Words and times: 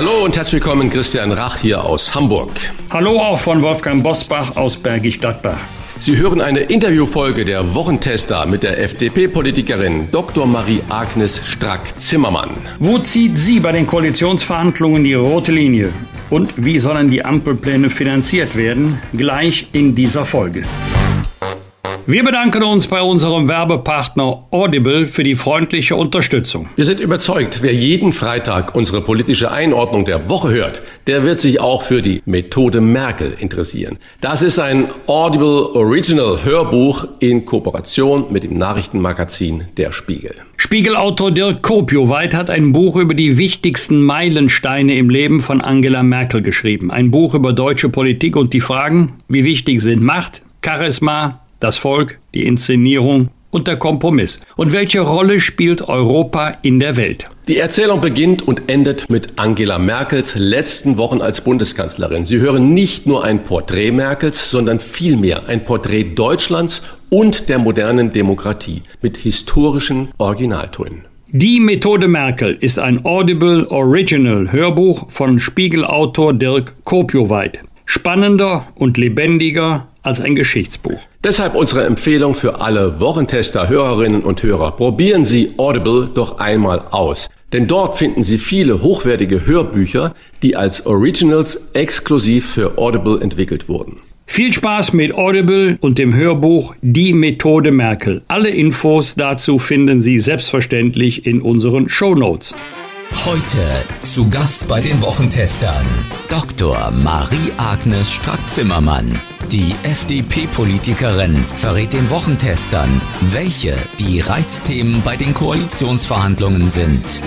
Hallo 0.00 0.24
und 0.24 0.34
herzlich 0.34 0.64
willkommen, 0.64 0.88
Christian 0.88 1.30
Rach 1.30 1.58
hier 1.58 1.84
aus 1.84 2.14
Hamburg. 2.14 2.52
Hallo 2.88 3.20
auch 3.20 3.38
von 3.38 3.60
Wolfgang 3.60 4.02
Bosbach 4.02 4.56
aus 4.56 4.78
Bergisch 4.78 5.20
Gladbach. 5.20 5.58
Sie 5.98 6.16
hören 6.16 6.40
eine 6.40 6.60
Interviewfolge 6.60 7.44
der 7.44 7.74
Wochentester 7.74 8.46
mit 8.46 8.62
der 8.62 8.82
FDP-Politikerin 8.82 10.10
Dr. 10.10 10.46
Marie-Agnes 10.46 11.42
Strack-Zimmermann. 11.44 12.52
Wo 12.78 12.98
zieht 12.98 13.36
sie 13.36 13.60
bei 13.60 13.72
den 13.72 13.86
Koalitionsverhandlungen 13.86 15.04
die 15.04 15.12
rote 15.12 15.52
Linie? 15.52 15.92
Und 16.30 16.54
wie 16.56 16.78
sollen 16.78 17.10
die 17.10 17.22
Ampelpläne 17.22 17.90
finanziert 17.90 18.56
werden? 18.56 19.02
Gleich 19.12 19.66
in 19.72 19.94
dieser 19.94 20.24
Folge. 20.24 20.62
Wir 22.10 22.24
bedanken 22.24 22.64
uns 22.64 22.88
bei 22.88 23.00
unserem 23.00 23.46
Werbepartner 23.46 24.42
Audible 24.50 25.06
für 25.06 25.22
die 25.22 25.36
freundliche 25.36 25.94
Unterstützung. 25.94 26.68
Wir 26.74 26.84
sind 26.84 26.98
überzeugt, 26.98 27.60
wer 27.62 27.72
jeden 27.72 28.12
Freitag 28.12 28.74
unsere 28.74 29.00
politische 29.00 29.52
Einordnung 29.52 30.04
der 30.04 30.28
Woche 30.28 30.50
hört, 30.50 30.82
der 31.06 31.22
wird 31.22 31.38
sich 31.38 31.60
auch 31.60 31.82
für 31.82 32.02
die 32.02 32.20
Methode 32.26 32.80
Merkel 32.80 33.36
interessieren. 33.38 33.96
Das 34.20 34.42
ist 34.42 34.58
ein 34.58 34.88
Audible 35.06 35.72
Original 35.76 36.42
Hörbuch 36.42 37.06
in 37.20 37.44
Kooperation 37.44 38.24
mit 38.32 38.42
dem 38.42 38.58
Nachrichtenmagazin 38.58 39.68
Der 39.76 39.92
Spiegel. 39.92 40.34
Spiegelautor 40.56 41.30
Dirk 41.30 41.62
Kopioweit 41.62 42.34
hat 42.34 42.50
ein 42.50 42.72
Buch 42.72 42.96
über 42.96 43.14
die 43.14 43.38
wichtigsten 43.38 44.02
Meilensteine 44.02 44.96
im 44.96 45.10
Leben 45.10 45.40
von 45.40 45.60
Angela 45.60 46.02
Merkel 46.02 46.42
geschrieben. 46.42 46.90
Ein 46.90 47.12
Buch 47.12 47.34
über 47.34 47.52
deutsche 47.52 47.88
Politik 47.88 48.34
und 48.34 48.52
die 48.52 48.60
Fragen, 48.60 49.12
wie 49.28 49.44
wichtig 49.44 49.80
sind 49.80 50.02
Macht, 50.02 50.42
Charisma, 50.60 51.42
das 51.60 51.76
Volk, 51.76 52.18
die 52.34 52.46
Inszenierung 52.46 53.28
und 53.50 53.68
der 53.68 53.76
Kompromiss. 53.76 54.40
Und 54.56 54.72
welche 54.72 55.00
Rolle 55.00 55.40
spielt 55.40 55.82
Europa 55.82 56.58
in 56.62 56.78
der 56.80 56.96
Welt? 56.96 57.26
Die 57.48 57.58
Erzählung 57.58 58.00
beginnt 58.00 58.46
und 58.46 58.70
endet 58.70 59.10
mit 59.10 59.32
Angela 59.36 59.78
Merkels 59.78 60.36
letzten 60.36 60.96
Wochen 60.96 61.20
als 61.20 61.40
Bundeskanzlerin. 61.40 62.24
Sie 62.24 62.38
hören 62.38 62.74
nicht 62.74 63.06
nur 63.06 63.24
ein 63.24 63.42
Porträt 63.42 63.90
Merkels, 63.90 64.50
sondern 64.50 64.78
vielmehr 64.78 65.48
ein 65.48 65.64
Porträt 65.64 66.14
Deutschlands 66.14 66.82
und 67.08 67.48
der 67.48 67.58
modernen 67.58 68.12
Demokratie 68.12 68.82
mit 69.02 69.16
historischen 69.16 70.10
Originaltönen. 70.18 71.06
Die 71.32 71.60
Methode 71.60 72.08
Merkel 72.08 72.56
ist 72.60 72.80
ein 72.80 73.04
Audible 73.04 73.68
Original 73.70 74.50
Hörbuch 74.50 75.10
von 75.10 75.38
Spiegelautor 75.38 76.34
Dirk 76.34 76.74
Kopioweit. 76.84 77.60
Spannender 77.92 78.68
und 78.76 78.98
lebendiger 78.98 79.88
als 80.02 80.20
ein 80.20 80.36
Geschichtsbuch. 80.36 81.00
Deshalb 81.24 81.56
unsere 81.56 81.84
Empfehlung 81.84 82.36
für 82.36 82.60
alle 82.60 83.00
Wochentester, 83.00 83.68
Hörerinnen 83.68 84.22
und 84.22 84.44
Hörer. 84.44 84.70
Probieren 84.76 85.24
Sie 85.24 85.54
Audible 85.56 86.08
doch 86.14 86.38
einmal 86.38 86.84
aus. 86.92 87.28
Denn 87.52 87.66
dort 87.66 87.98
finden 87.98 88.22
Sie 88.22 88.38
viele 88.38 88.80
hochwertige 88.80 89.44
Hörbücher, 89.44 90.14
die 90.40 90.54
als 90.54 90.86
Originals 90.86 91.70
exklusiv 91.72 92.52
für 92.52 92.78
Audible 92.78 93.20
entwickelt 93.20 93.68
wurden. 93.68 93.96
Viel 94.24 94.52
Spaß 94.52 94.92
mit 94.92 95.12
Audible 95.12 95.76
und 95.80 95.98
dem 95.98 96.14
Hörbuch 96.14 96.76
Die 96.82 97.12
Methode 97.12 97.72
Merkel. 97.72 98.22
Alle 98.28 98.50
Infos 98.50 99.16
dazu 99.16 99.58
finden 99.58 100.00
Sie 100.00 100.20
selbstverständlich 100.20 101.26
in 101.26 101.42
unseren 101.42 101.88
Show 101.88 102.14
Notes. 102.14 102.54
Heute 103.16 103.86
zu 104.02 104.30
Gast 104.30 104.66
bei 104.66 104.80
den 104.80 105.02
Wochentestern 105.02 105.86
Dr. 106.28 106.90
Marie-Agnes 106.90 108.12
Strack-Zimmermann. 108.12 109.20
Die 109.52 109.74
FDP-Politikerin 109.82 111.44
verrät 111.56 111.92
den 111.92 112.08
Wochentestern, 112.08 113.00
welche 113.20 113.74
die 113.98 114.20
Reizthemen 114.20 115.02
bei 115.02 115.16
den 115.16 115.34
Koalitionsverhandlungen 115.34 116.70
sind. 116.70 117.20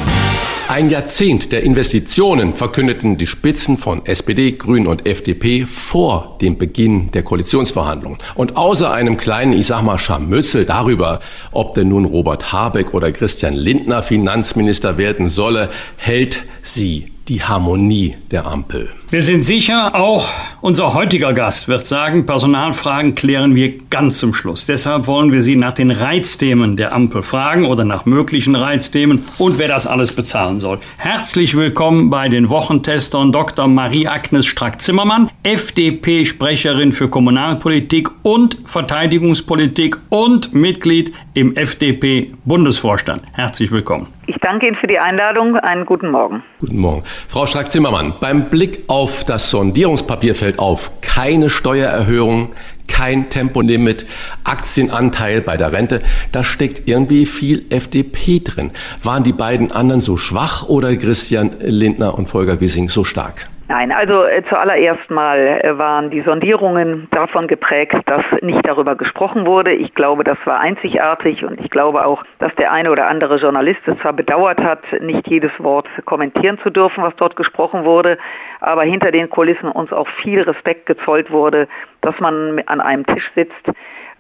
Ein 0.69 0.89
Jahrzehnt 0.89 1.51
der 1.51 1.63
Investitionen 1.63 2.53
verkündeten 2.53 3.17
die 3.17 3.27
Spitzen 3.27 3.77
von 3.77 4.05
SPD, 4.05 4.53
Grünen 4.53 4.87
und 4.87 5.05
FDP 5.05 5.65
vor 5.65 6.37
dem 6.39 6.57
Beginn 6.57 7.11
der 7.11 7.23
Koalitionsverhandlungen. 7.23 8.19
Und 8.35 8.55
außer 8.55 8.93
einem 8.93 9.17
kleinen, 9.17 9.51
ich 9.51 9.67
sag 9.67 9.81
mal, 9.81 9.99
Scharmützel 9.99 10.63
darüber, 10.63 11.19
ob 11.51 11.73
denn 11.73 11.89
nun 11.89 12.05
Robert 12.05 12.53
Habeck 12.53 12.93
oder 12.93 13.11
Christian 13.11 13.53
Lindner 13.53 14.01
Finanzminister 14.01 14.97
werden 14.97 15.27
solle, 15.27 15.71
hält 15.97 16.41
sie 16.61 17.11
die 17.27 17.43
Harmonie 17.43 18.15
der 18.31 18.45
Ampel. 18.45 18.87
Wir 19.13 19.21
sind 19.21 19.43
sicher, 19.43 19.93
auch 19.93 20.27
unser 20.59 20.95
heutiger 20.95 21.33
Gast 21.33 21.67
wird 21.67 21.85
sagen, 21.85 22.25
Personalfragen 22.25 23.13
klären 23.13 23.53
wir 23.53 23.77
ganz 23.89 24.17
zum 24.17 24.33
Schluss. 24.33 24.65
Deshalb 24.65 25.05
wollen 25.05 25.31
wir 25.31 25.43
Sie 25.43 25.55
nach 25.55 25.73
den 25.73 25.91
Reizthemen 25.91 26.77
der 26.77 26.93
Ampel 26.93 27.21
fragen 27.21 27.65
oder 27.65 27.85
nach 27.85 28.07
möglichen 28.07 28.55
Reizthemen 28.55 29.23
und 29.37 29.59
wer 29.59 29.67
das 29.67 29.85
alles 29.85 30.15
bezahlen 30.15 30.59
soll. 30.59 30.79
Herzlich 30.97 31.55
willkommen 31.55 32.09
bei 32.09 32.27
den 32.27 32.49
Wochentestern 32.49 33.31
Dr. 33.31 33.67
Marie-Agnes 33.67 34.47
Strack-Zimmermann, 34.47 35.29
FDP-Sprecherin 35.43 36.91
für 36.91 37.07
Kommunalpolitik 37.07 38.09
und 38.23 38.57
Verteidigungspolitik 38.65 39.99
und 40.09 40.55
Mitglied 40.55 41.13
im 41.35 41.55
FDP-Bundesvorstand. 41.55 43.21
Herzlich 43.33 43.69
willkommen. 43.69 44.07
Ich 44.25 44.37
danke 44.41 44.67
Ihnen 44.67 44.77
für 44.77 44.87
die 44.87 44.97
Einladung. 44.97 45.57
Einen 45.57 45.85
guten 45.85 46.09
Morgen. 46.09 46.41
Guten 46.61 46.77
Morgen. 46.77 47.03
Frau 47.27 47.45
Strack-Zimmermann, 47.45 48.15
beim 48.21 48.49
Blick 48.49 48.85
auf 48.87 49.02
das 49.25 49.49
Sondierungspapier 49.49 50.35
fällt 50.35 50.59
auf, 50.59 50.91
keine 51.01 51.49
Steuererhöhung, 51.49 52.53
kein 52.87 53.29
Tempolimit, 53.29 54.05
Aktienanteil 54.43 55.41
bei 55.41 55.57
der 55.57 55.71
Rente. 55.71 56.01
Da 56.31 56.43
steckt 56.43 56.87
irgendwie 56.87 57.25
viel 57.25 57.65
FDP 57.69 58.39
drin. 58.43 58.71
Waren 59.03 59.23
die 59.23 59.33
beiden 59.33 59.71
anderen 59.71 60.01
so 60.01 60.17
schwach 60.17 60.67
oder 60.67 60.95
Christian 60.95 61.51
Lindner 61.59 62.17
und 62.17 62.29
Volker 62.29 62.59
Wissing 62.61 62.89
so 62.89 63.03
stark? 63.03 63.49
Nein, 63.69 63.93
also 63.93 64.25
äh, 64.25 64.43
zuallererst 64.49 65.09
mal 65.09 65.39
äh, 65.39 65.77
waren 65.77 66.09
die 66.09 66.21
Sondierungen 66.21 67.07
davon 67.11 67.47
geprägt, 67.47 67.95
dass 68.07 68.23
nicht 68.41 68.67
darüber 68.67 68.95
gesprochen 68.95 69.45
wurde. 69.45 69.71
Ich 69.71 69.95
glaube, 69.95 70.25
das 70.25 70.37
war 70.43 70.59
einzigartig 70.59 71.45
und 71.45 71.61
ich 71.61 71.69
glaube 71.69 72.05
auch, 72.05 72.25
dass 72.39 72.53
der 72.55 72.73
eine 72.73 72.91
oder 72.91 73.09
andere 73.09 73.37
Journalist 73.37 73.79
es 73.85 73.97
zwar 73.99 74.11
bedauert 74.11 74.61
hat, 74.61 74.81
nicht 74.99 75.29
jedes 75.29 75.51
Wort 75.59 75.87
kommentieren 76.03 76.59
zu 76.59 76.71
dürfen, 76.71 77.03
was 77.03 77.15
dort 77.15 77.37
gesprochen 77.37 77.85
wurde, 77.85 78.17
aber 78.59 78.83
hinter 78.83 79.11
den 79.11 79.29
Kulissen 79.29 79.69
uns 79.69 79.93
auch 79.93 80.09
viel 80.21 80.41
Respekt 80.41 80.85
gezollt 80.85 81.31
wurde, 81.31 81.69
dass 82.01 82.19
man 82.19 82.61
an 82.65 82.81
einem 82.81 83.05
Tisch 83.05 83.31
sitzt, 83.33 83.71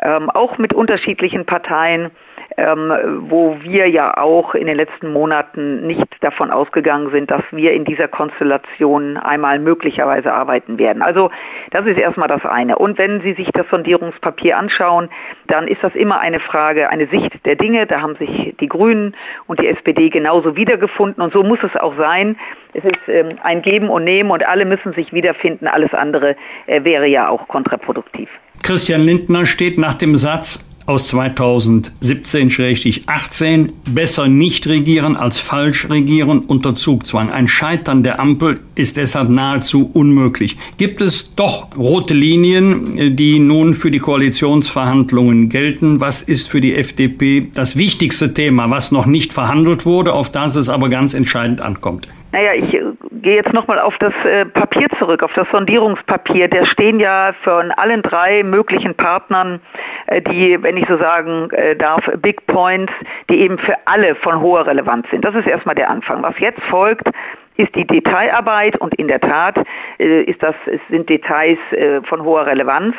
ähm, 0.01 0.29
auch 0.29 0.57
mit 0.57 0.73
unterschiedlichen 0.73 1.45
Parteien 1.45 2.11
ähm, 2.57 2.93
wo 3.29 3.57
wir 3.61 3.89
ja 3.89 4.17
auch 4.17 4.55
in 4.55 4.67
den 4.67 4.77
letzten 4.77 5.11
Monaten 5.11 5.85
nicht 5.87 6.07
davon 6.21 6.51
ausgegangen 6.51 7.09
sind, 7.11 7.31
dass 7.31 7.43
wir 7.51 7.73
in 7.73 7.85
dieser 7.85 8.07
Konstellation 8.07 9.17
einmal 9.17 9.59
möglicherweise 9.59 10.33
arbeiten 10.33 10.77
werden. 10.77 11.01
Also 11.01 11.29
das 11.71 11.85
ist 11.85 11.97
erstmal 11.97 12.27
das 12.27 12.45
eine. 12.45 12.77
Und 12.77 12.99
wenn 12.99 13.21
Sie 13.21 13.33
sich 13.33 13.49
das 13.53 13.65
Sondierungspapier 13.69 14.57
anschauen, 14.57 15.09
dann 15.47 15.67
ist 15.67 15.83
das 15.83 15.95
immer 15.95 16.19
eine 16.19 16.39
Frage, 16.39 16.89
eine 16.89 17.07
Sicht 17.07 17.45
der 17.45 17.55
Dinge. 17.55 17.87
Da 17.87 18.01
haben 18.01 18.15
sich 18.15 18.55
die 18.59 18.67
Grünen 18.67 19.15
und 19.47 19.59
die 19.59 19.67
SPD 19.67 20.09
genauso 20.09 20.55
wiedergefunden 20.55 21.23
und 21.23 21.33
so 21.33 21.43
muss 21.43 21.59
es 21.63 21.75
auch 21.79 21.95
sein. 21.97 22.37
Es 22.73 22.83
ist 22.83 23.07
ähm, 23.07 23.37
ein 23.43 23.61
Geben 23.61 23.89
und 23.89 24.03
Nehmen 24.03 24.31
und 24.31 24.47
alle 24.47 24.65
müssen 24.65 24.93
sich 24.93 25.13
wiederfinden. 25.13 25.67
Alles 25.67 25.93
andere 25.93 26.35
äh, 26.65 26.83
wäre 26.83 27.07
ja 27.07 27.29
auch 27.29 27.47
kontraproduktiv. 27.47 28.29
Christian 28.63 29.01
Lindner 29.01 29.45
steht 29.45 29.77
nach 29.77 29.95
dem 29.95 30.15
Satz, 30.15 30.72
aus 30.85 31.13
2017-18 31.13 33.69
besser 33.93 34.27
nicht 34.27 34.67
regieren 34.67 35.15
als 35.15 35.39
falsch 35.39 35.89
regieren 35.89 36.39
unter 36.39 36.75
Zugzwang. 36.75 37.31
Ein 37.31 37.47
Scheitern 37.47 38.03
der 38.03 38.19
Ampel 38.19 38.59
ist 38.75 38.97
deshalb 38.97 39.29
nahezu 39.29 39.89
unmöglich. 39.93 40.57
Gibt 40.77 40.99
es 41.01 41.33
doch 41.35 41.75
rote 41.77 42.13
Linien, 42.13 43.15
die 43.15 43.39
nun 43.39 43.73
für 43.73 43.89
die 43.91 43.99
Koalitionsverhandlungen 43.99 45.47
gelten? 45.49 46.01
Was 46.01 46.21
ist 46.21 46.49
für 46.49 46.59
die 46.61 46.75
FDP 46.75 47.47
das 47.53 47.77
wichtigste 47.77 48.33
Thema, 48.33 48.69
was 48.69 48.91
noch 48.91 49.05
nicht 49.05 49.31
verhandelt 49.33 49.85
wurde, 49.85 50.13
auf 50.13 50.31
das 50.31 50.55
es 50.55 50.69
aber 50.69 50.87
ganz 50.89 51.13
entscheidend 51.13 51.61
ankommt? 51.61 52.07
Naja, 52.31 52.53
ich 52.55 52.73
gehe 53.23 53.37
jetzt 53.37 53.53
nochmal 53.53 53.79
auf 53.79 53.97
das 53.97 54.13
äh, 54.25 54.45
Papier 54.45 54.87
zurück, 54.99 55.23
auf 55.23 55.33
das 55.33 55.47
Sondierungspapier. 55.51 56.49
Da 56.49 56.65
stehen 56.65 56.99
ja 56.99 57.33
von 57.43 57.71
allen 57.71 58.01
drei 58.01 58.43
möglichen 58.43 58.93
Partnern 58.93 59.61
äh, 60.07 60.21
die, 60.21 60.61
wenn 60.61 60.77
ich 60.77 60.87
so 60.87 60.97
sagen 60.97 61.49
äh, 61.51 61.75
darf, 61.75 62.05
Big 62.21 62.45
Points, 62.47 62.93
die 63.29 63.39
eben 63.39 63.57
für 63.57 63.75
alle 63.85 64.15
von 64.15 64.41
hoher 64.41 64.67
Relevanz 64.67 65.09
sind. 65.09 65.25
Das 65.25 65.33
ist 65.33 65.47
erstmal 65.47 65.75
der 65.75 65.89
Anfang. 65.89 66.23
Was 66.23 66.37
jetzt 66.39 66.61
folgt, 66.63 67.09
ist 67.55 67.73
die 67.75 67.87
Detailarbeit 67.87 68.77
und 68.77 68.93
in 68.95 69.07
der 69.07 69.21
Tat 69.21 69.55
ist 69.99 70.43
das, 70.43 70.55
sind 70.89 71.07
Details 71.07 71.59
von 72.05 72.23
hoher 72.23 72.47
Relevanz. 72.47 72.95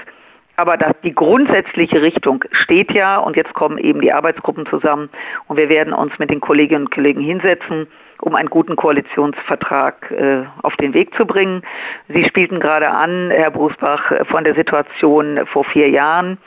Aber 0.57 0.77
das, 0.77 0.93
die 1.03 1.13
grundsätzliche 1.13 2.01
Richtung 2.03 2.45
steht 2.53 2.93
ja 2.93 3.19
und 3.19 3.37
jetzt 3.37 3.53
kommen 3.55 3.79
eben 3.79 4.01
die 4.01 4.13
Arbeitsgruppen 4.13 4.67
zusammen 4.67 5.11
und 5.49 5.57
wir 5.57 5.69
werden 5.69 5.93
uns 5.93 6.17
mit 6.21 6.31
den 6.31 6.41
Kolleginnen 6.41 6.85
und 6.85 6.95
Kollegen 6.95 7.21
hinsetzen, 7.21 7.89
um 8.21 8.35
einen 8.35 8.51
guten 8.51 8.77
Koalitionsvertrag 8.77 10.11
äh, 10.11 10.45
auf 10.63 10.77
den 10.77 10.95
Weg 10.95 11.15
zu 11.17 11.27
bringen. 11.27 11.63
Sie 12.09 12.25
spielten 12.25 12.61
gerade 12.61 12.91
an, 12.91 13.31
Herr 13.31 13.51
Brusbach, 13.51 14.13
von 14.31 14.45
der 14.45 14.55
Situation 14.55 15.41
vor 15.47 15.65
vier 15.65 15.89
Jahren. 15.91 16.39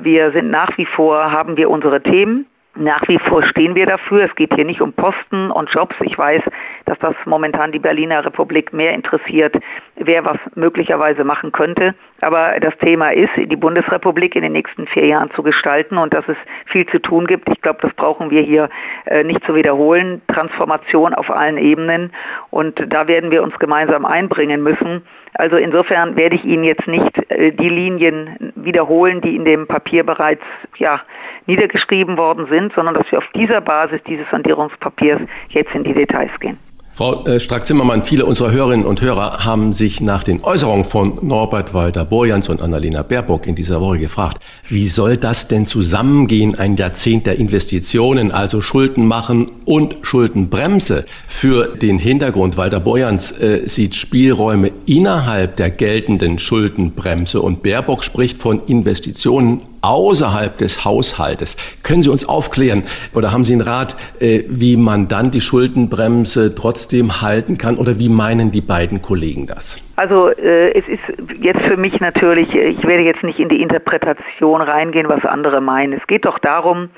Wir 0.00 0.32
sind 0.32 0.50
nach 0.50 0.76
wie 0.76 0.86
vor, 0.86 1.30
haben 1.30 1.56
wir 1.56 1.70
unsere 1.70 2.02
Themen. 2.02 2.46
Nach 2.74 3.06
wie 3.06 3.18
vor 3.18 3.42
stehen 3.42 3.74
wir 3.74 3.84
dafür. 3.84 4.24
Es 4.24 4.34
geht 4.34 4.54
hier 4.54 4.64
nicht 4.64 4.80
um 4.80 4.94
Posten 4.94 5.50
und 5.50 5.70
Jobs. 5.70 5.94
Ich 6.00 6.16
weiß, 6.16 6.42
dass 6.86 6.98
das 7.00 7.14
momentan 7.26 7.70
die 7.70 7.78
Berliner 7.78 8.24
Republik 8.24 8.72
mehr 8.72 8.94
interessiert, 8.94 9.56
wer 9.96 10.24
was 10.24 10.38
möglicherweise 10.54 11.22
machen 11.22 11.52
könnte. 11.52 11.94
Aber 12.22 12.60
das 12.60 12.76
Thema 12.78 13.08
ist, 13.08 13.30
die 13.36 13.56
Bundesrepublik 13.56 14.36
in 14.36 14.42
den 14.42 14.52
nächsten 14.52 14.86
vier 14.86 15.06
Jahren 15.06 15.32
zu 15.32 15.42
gestalten 15.42 15.98
und 15.98 16.14
dass 16.14 16.24
es 16.28 16.36
viel 16.66 16.86
zu 16.86 17.00
tun 17.00 17.26
gibt. 17.26 17.48
Ich 17.48 17.60
glaube, 17.60 17.80
das 17.82 17.92
brauchen 17.94 18.30
wir 18.30 18.42
hier 18.42 18.68
äh, 19.06 19.24
nicht 19.24 19.44
zu 19.44 19.56
wiederholen. 19.56 20.22
Transformation 20.28 21.14
auf 21.14 21.28
allen 21.30 21.58
Ebenen. 21.58 22.12
Und 22.50 22.80
da 22.92 23.08
werden 23.08 23.32
wir 23.32 23.42
uns 23.42 23.58
gemeinsam 23.58 24.04
einbringen 24.04 24.62
müssen. 24.62 25.02
Also 25.34 25.56
insofern 25.56 26.14
werde 26.14 26.36
ich 26.36 26.44
Ihnen 26.44 26.62
jetzt 26.62 26.86
nicht 26.86 27.28
äh, 27.28 27.50
die 27.50 27.68
Linien 27.68 28.52
wiederholen, 28.54 29.20
die 29.20 29.34
in 29.34 29.44
dem 29.44 29.66
Papier 29.66 30.04
bereits 30.04 30.44
ja, 30.76 31.00
niedergeschrieben 31.46 32.18
worden 32.18 32.46
sind, 32.46 32.72
sondern 32.74 32.94
dass 32.94 33.10
wir 33.10 33.18
auf 33.18 33.28
dieser 33.34 33.60
Basis 33.60 34.00
dieses 34.04 34.30
Sondierungspapiers 34.30 35.22
jetzt 35.48 35.74
in 35.74 35.82
die 35.82 35.94
Details 35.94 36.30
gehen. 36.38 36.58
Frau 36.94 37.24
äh, 37.24 37.40
Strack-Zimmermann, 37.40 38.02
viele 38.02 38.26
unserer 38.26 38.50
Hörerinnen 38.50 38.84
und 38.84 39.00
Hörer 39.00 39.46
haben 39.46 39.72
sich 39.72 40.02
nach 40.02 40.22
den 40.22 40.44
Äußerungen 40.44 40.84
von 40.84 41.18
Norbert 41.22 41.72
Walter-Borjans 41.72 42.50
und 42.50 42.60
Annalena 42.60 43.02
Baerbock 43.02 43.46
in 43.46 43.54
dieser 43.54 43.80
Woche 43.80 43.98
gefragt, 43.98 44.42
wie 44.68 44.86
soll 44.86 45.16
das 45.16 45.48
denn 45.48 45.64
zusammengehen, 45.64 46.54
ein 46.54 46.76
Jahrzehnt 46.76 47.26
der 47.26 47.38
Investitionen, 47.38 48.30
also 48.30 48.60
Schulden 48.60 49.06
machen 49.06 49.50
und 49.64 49.96
Schuldenbremse? 50.02 51.06
Für 51.26 51.68
den 51.68 51.98
Hintergrund, 51.98 52.58
Walter 52.58 52.80
Borjans 52.80 53.32
äh, 53.32 53.66
sieht 53.66 53.94
Spielräume 53.94 54.70
innerhalb 54.84 55.56
der 55.56 55.70
geltenden 55.70 56.38
Schuldenbremse 56.38 57.40
und 57.40 57.62
Baerbock 57.62 58.04
spricht 58.04 58.36
von 58.36 58.66
Investitionen 58.66 59.62
außerhalb 59.82 60.56
des 60.58 60.84
Haushaltes. 60.84 61.56
Können 61.82 62.02
Sie 62.02 62.08
uns 62.08 62.28
aufklären 62.28 62.84
oder 63.14 63.32
haben 63.32 63.44
Sie 63.44 63.52
einen 63.52 63.62
Rat, 63.62 63.96
äh, 64.20 64.44
wie 64.48 64.76
man 64.76 65.08
dann 65.08 65.30
die 65.30 65.40
Schuldenbremse 65.40 66.54
trotzdem 66.54 67.20
halten 67.20 67.58
kann 67.58 67.76
oder 67.76 67.98
wie 67.98 68.08
meinen 68.08 68.50
die 68.50 68.60
beiden 68.60 69.02
Kollegen 69.02 69.46
das? 69.46 69.78
Also 69.96 70.28
äh, 70.28 70.72
es 70.72 70.88
ist 70.88 71.40
jetzt 71.40 71.62
für 71.62 71.76
mich 71.76 72.00
natürlich, 72.00 72.54
ich 72.54 72.82
werde 72.86 73.02
jetzt 73.02 73.22
nicht 73.22 73.38
in 73.38 73.48
die 73.48 73.60
Interpretation 73.60 74.62
reingehen, 74.62 75.08
was 75.08 75.24
andere 75.24 75.60
meinen. 75.60 75.92
Es 75.92 76.06
geht 76.06 76.24
doch 76.24 76.38
darum, 76.38 76.88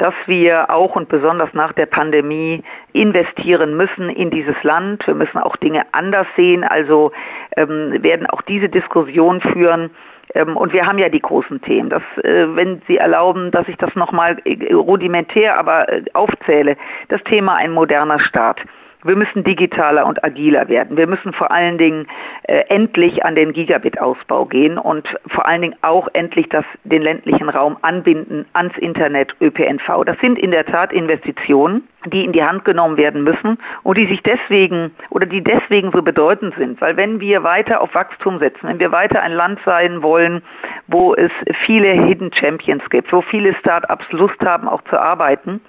dass 0.00 0.14
wir 0.26 0.74
auch 0.74 0.96
und 0.96 1.10
besonders 1.10 1.52
nach 1.52 1.74
der 1.74 1.84
Pandemie 1.84 2.62
investieren 2.94 3.76
müssen 3.76 4.08
in 4.08 4.30
dieses 4.30 4.56
Land. 4.62 5.06
Wir 5.06 5.14
müssen 5.14 5.38
auch 5.38 5.56
Dinge 5.56 5.82
anders 5.92 6.26
sehen, 6.36 6.64
also 6.64 7.12
ähm, 7.56 8.02
werden 8.02 8.26
auch 8.26 8.40
diese 8.40 8.70
Diskussion 8.70 9.42
führen 9.42 9.90
und 10.34 10.72
wir 10.72 10.86
haben 10.86 10.98
ja 10.98 11.08
die 11.08 11.20
großen 11.20 11.60
Themen. 11.62 11.90
Das, 11.90 12.02
äh, 12.22 12.46
wenn 12.54 12.82
Sie 12.86 12.98
erlauben, 12.98 13.50
dass 13.50 13.66
ich 13.68 13.76
das 13.76 13.94
nochmal 13.94 14.38
äh, 14.44 14.72
rudimentär 14.72 15.58
aber 15.58 15.88
äh, 15.88 16.04
aufzähle, 16.14 16.76
das 17.08 17.22
Thema 17.24 17.56
ein 17.56 17.72
moderner 17.72 18.20
Staat. 18.20 18.60
Wir 19.02 19.16
müssen 19.16 19.44
digitaler 19.44 20.06
und 20.06 20.22
agiler 20.24 20.68
werden. 20.68 20.98
Wir 20.98 21.06
müssen 21.06 21.32
vor 21.32 21.50
allen 21.50 21.78
Dingen 21.78 22.06
äh, 22.42 22.64
endlich 22.68 23.24
an 23.24 23.34
den 23.34 23.52
Gigabit-Ausbau 23.52 24.44
gehen 24.44 24.76
und 24.76 25.08
vor 25.28 25.48
allen 25.48 25.62
Dingen 25.62 25.76
auch 25.82 26.08
endlich 26.12 26.48
das, 26.50 26.64
den 26.84 27.02
ländlichen 27.02 27.48
Raum 27.48 27.78
anbinden 27.80 28.44
ans 28.52 28.76
Internet, 28.76 29.34
ÖPNV. 29.40 30.04
Das 30.04 30.18
sind 30.20 30.38
in 30.38 30.50
der 30.50 30.66
Tat 30.66 30.92
Investitionen, 30.92 31.88
die 32.06 32.24
in 32.24 32.32
die 32.32 32.42
Hand 32.42 32.64
genommen 32.64 32.96
werden 32.96 33.24
müssen 33.24 33.58
und 33.82 33.98
die 33.98 34.06
sich 34.06 34.22
deswegen 34.22 34.90
oder 35.10 35.26
die 35.26 35.42
deswegen 35.42 35.92
so 35.92 36.02
bedeutend 36.02 36.54
sind. 36.56 36.80
Weil 36.80 36.96
wenn 36.98 37.20
wir 37.20 37.42
weiter 37.42 37.80
auf 37.80 37.94
Wachstum 37.94 38.38
setzen, 38.38 38.68
wenn 38.68 38.80
wir 38.80 38.92
weiter 38.92 39.22
ein 39.22 39.32
Land 39.32 39.60
sein 39.66 40.02
wollen, 40.02 40.42
wo 40.86 41.14
es 41.14 41.30
viele 41.64 41.88
Hidden 41.88 42.32
Champions 42.32 42.82
gibt, 42.90 43.12
wo 43.12 43.20
viele 43.22 43.54
Start-ups 43.54 44.10
Lust 44.12 44.40
haben, 44.44 44.68
auch 44.68 44.82
zu 44.84 45.00
arbeiten, 45.00 45.60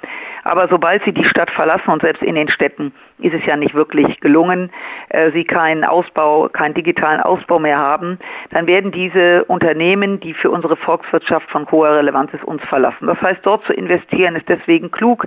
aber 0.44 0.68
sobald 0.70 1.04
sie 1.04 1.14
die 1.14 1.26
Stadt 1.26 1.52
verlassen 1.52 1.90
und 1.90 2.02
selbst 2.02 2.24
in 2.24 2.36
den 2.36 2.50
Städten 2.50 2.94
ist 3.22 3.34
es 3.34 3.46
ja 3.46 3.56
nicht 3.56 3.74
wirklich 3.74 4.20
gelungen, 4.20 4.72
äh, 5.10 5.32
sie 5.32 5.44
keinen 5.44 5.84
Ausbau, 5.84 6.50
keinen 6.50 6.74
digitalen 6.74 7.22
Ausbau 7.22 7.60
mehr 7.60 7.78
haben, 7.78 8.20
dann 8.52 8.68
werden 8.68 8.92
diese 8.92 9.46
Unternehmen, 9.46 10.20
die 10.20 10.34
für 10.34 10.50
unsere 10.50 10.76
Volkswirtschaft 10.76 11.50
von 11.50 11.70
hoher 11.72 11.98
Relevanz 11.98 12.34
ist, 12.34 12.44
uns 12.44 12.64
verlassen. 12.66 13.08
Das 13.08 13.22
heißt, 13.22 13.40
dort 13.44 13.64
zu 13.66 13.74
investieren 13.74 14.36
ist 14.36 14.50
deswegen 14.50 14.92
klug, 14.92 15.26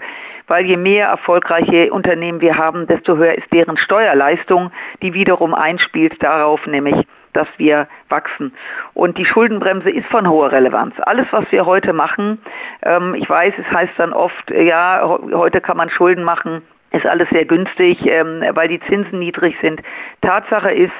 weil 0.48 0.66
je 0.66 0.76
mehr 0.76 1.06
erfolgreiche 1.06 1.92
Unternehmen 1.92 2.40
wir 2.40 2.56
haben, 2.56 2.86
desto 2.86 3.16
höher 3.16 3.36
ist 3.36 3.52
deren 3.52 3.76
Steuerleistung, 3.76 4.70
die 5.02 5.14
wiederum 5.14 5.54
einspielt 5.54 6.22
darauf, 6.22 6.66
nämlich 6.66 7.06
dass 7.34 7.48
wir 7.58 7.88
wachsen. 8.08 8.54
Und 8.94 9.18
die 9.18 9.24
Schuldenbremse 9.24 9.90
ist 9.90 10.06
von 10.06 10.28
hoher 10.28 10.52
Relevanz. 10.52 10.94
Alles, 11.00 11.26
was 11.32 11.50
wir 11.50 11.66
heute 11.66 11.92
machen, 11.92 12.38
ähm, 12.82 13.14
ich 13.14 13.28
weiß, 13.28 13.54
es 13.58 13.70
heißt 13.76 13.92
dann 13.98 14.12
oft, 14.12 14.50
ja, 14.50 15.18
heute 15.32 15.60
kann 15.60 15.76
man 15.76 15.90
Schulden 15.90 16.24
machen, 16.24 16.62
ist 16.94 17.06
alles 17.06 17.28
sehr 17.30 17.44
günstig, 17.44 18.06
ähm, 18.06 18.42
weil 18.52 18.68
die 18.68 18.80
Zinsen 18.80 19.18
niedrig 19.18 19.56
sind. 19.60 19.82
Tatsache 20.20 20.70
ist, 20.70 20.92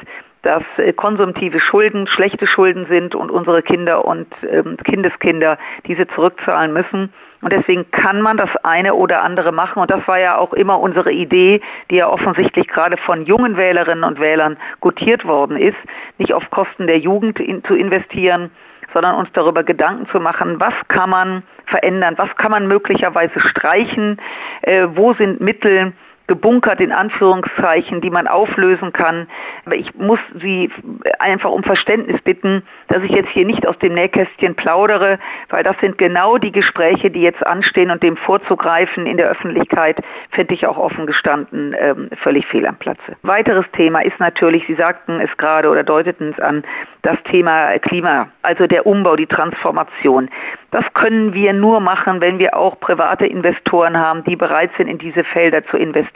dass 0.42 0.62
äh, 0.76 0.92
konsumtive 0.92 1.60
Schulden 1.60 2.06
schlechte 2.06 2.46
Schulden 2.46 2.86
sind 2.86 3.14
und 3.14 3.30
unsere 3.30 3.62
Kinder 3.62 4.04
und 4.04 4.26
ähm, 4.48 4.76
Kindeskinder 4.84 5.58
diese 5.86 6.06
zurückzahlen 6.08 6.72
müssen. 6.72 7.12
Und 7.40 7.52
deswegen 7.52 7.90
kann 7.90 8.22
man 8.22 8.36
das 8.36 8.50
eine 8.62 8.94
oder 8.94 9.22
andere 9.22 9.52
machen. 9.52 9.80
Und 9.80 9.90
das 9.90 10.06
war 10.08 10.18
ja 10.18 10.38
auch 10.38 10.54
immer 10.54 10.80
unsere 10.80 11.12
Idee, 11.12 11.60
die 11.90 11.96
ja 11.96 12.08
offensichtlich 12.08 12.68
gerade 12.68 12.96
von 12.96 13.24
jungen 13.26 13.56
Wählerinnen 13.56 14.04
und 14.04 14.18
Wählern 14.18 14.56
gutiert 14.80 15.26
worden 15.26 15.58
ist, 15.58 15.76
nicht 16.18 16.32
auf 16.32 16.48
Kosten 16.50 16.86
der 16.86 16.98
Jugend 16.98 17.38
zu 17.66 17.74
investieren, 17.74 18.50
sondern 18.94 19.16
uns 19.16 19.28
darüber 19.34 19.62
Gedanken 19.62 20.06
zu 20.08 20.20
machen, 20.20 20.58
was 20.58 20.74
kann 20.88 21.10
man 21.10 21.42
verändern, 21.66 22.14
was 22.16 22.34
kann 22.36 22.50
man 22.50 22.68
möglicherweise 22.68 23.40
streichen, 23.40 24.20
äh, 24.62 24.86
wo 24.94 25.14
sind 25.14 25.40
Mittel, 25.40 25.92
gebunkert 26.26 26.80
in 26.80 26.92
Anführungszeichen, 26.92 28.00
die 28.00 28.10
man 28.10 28.26
auflösen 28.26 28.92
kann. 28.92 29.26
Aber 29.66 29.76
ich 29.76 29.94
muss 29.94 30.18
Sie 30.40 30.70
einfach 31.18 31.50
um 31.50 31.62
Verständnis 31.62 32.20
bitten, 32.22 32.62
dass 32.88 33.02
ich 33.02 33.10
jetzt 33.10 33.28
hier 33.30 33.44
nicht 33.44 33.66
aus 33.66 33.78
dem 33.78 33.94
Nähkästchen 33.94 34.54
plaudere, 34.54 35.18
weil 35.50 35.62
das 35.62 35.76
sind 35.80 35.98
genau 35.98 36.38
die 36.38 36.52
Gespräche, 36.52 37.10
die 37.10 37.20
jetzt 37.20 37.46
anstehen 37.46 37.90
und 37.90 38.02
dem 38.02 38.16
vorzugreifen 38.16 39.06
in 39.06 39.16
der 39.16 39.28
Öffentlichkeit, 39.28 40.00
finde 40.30 40.54
ich 40.54 40.66
auch 40.66 40.78
offen 40.78 41.06
gestanden 41.06 41.74
ähm, 41.78 42.08
völlig 42.22 42.46
fehl 42.46 42.66
am 42.66 42.76
Platze. 42.76 43.16
Weiteres 43.22 43.66
Thema 43.72 44.00
ist 44.00 44.18
natürlich, 44.18 44.66
Sie 44.66 44.74
sagten 44.74 45.20
es 45.20 45.36
gerade 45.36 45.68
oder 45.68 45.82
deuteten 45.82 46.34
es 46.36 46.42
an, 46.42 46.64
das 47.02 47.16
Thema 47.30 47.66
Klima, 47.80 48.28
also 48.42 48.66
der 48.66 48.86
Umbau, 48.86 49.14
die 49.14 49.26
Transformation. 49.26 50.30
Das 50.70 50.84
können 50.94 51.34
wir 51.34 51.52
nur 51.52 51.80
machen, 51.80 52.22
wenn 52.22 52.38
wir 52.38 52.56
auch 52.56 52.80
private 52.80 53.26
Investoren 53.26 53.96
haben, 53.96 54.24
die 54.24 54.36
bereit 54.36 54.70
sind, 54.78 54.88
in 54.88 54.98
diese 54.98 55.22
Felder 55.22 55.64
zu 55.66 55.76
investieren. 55.76 56.13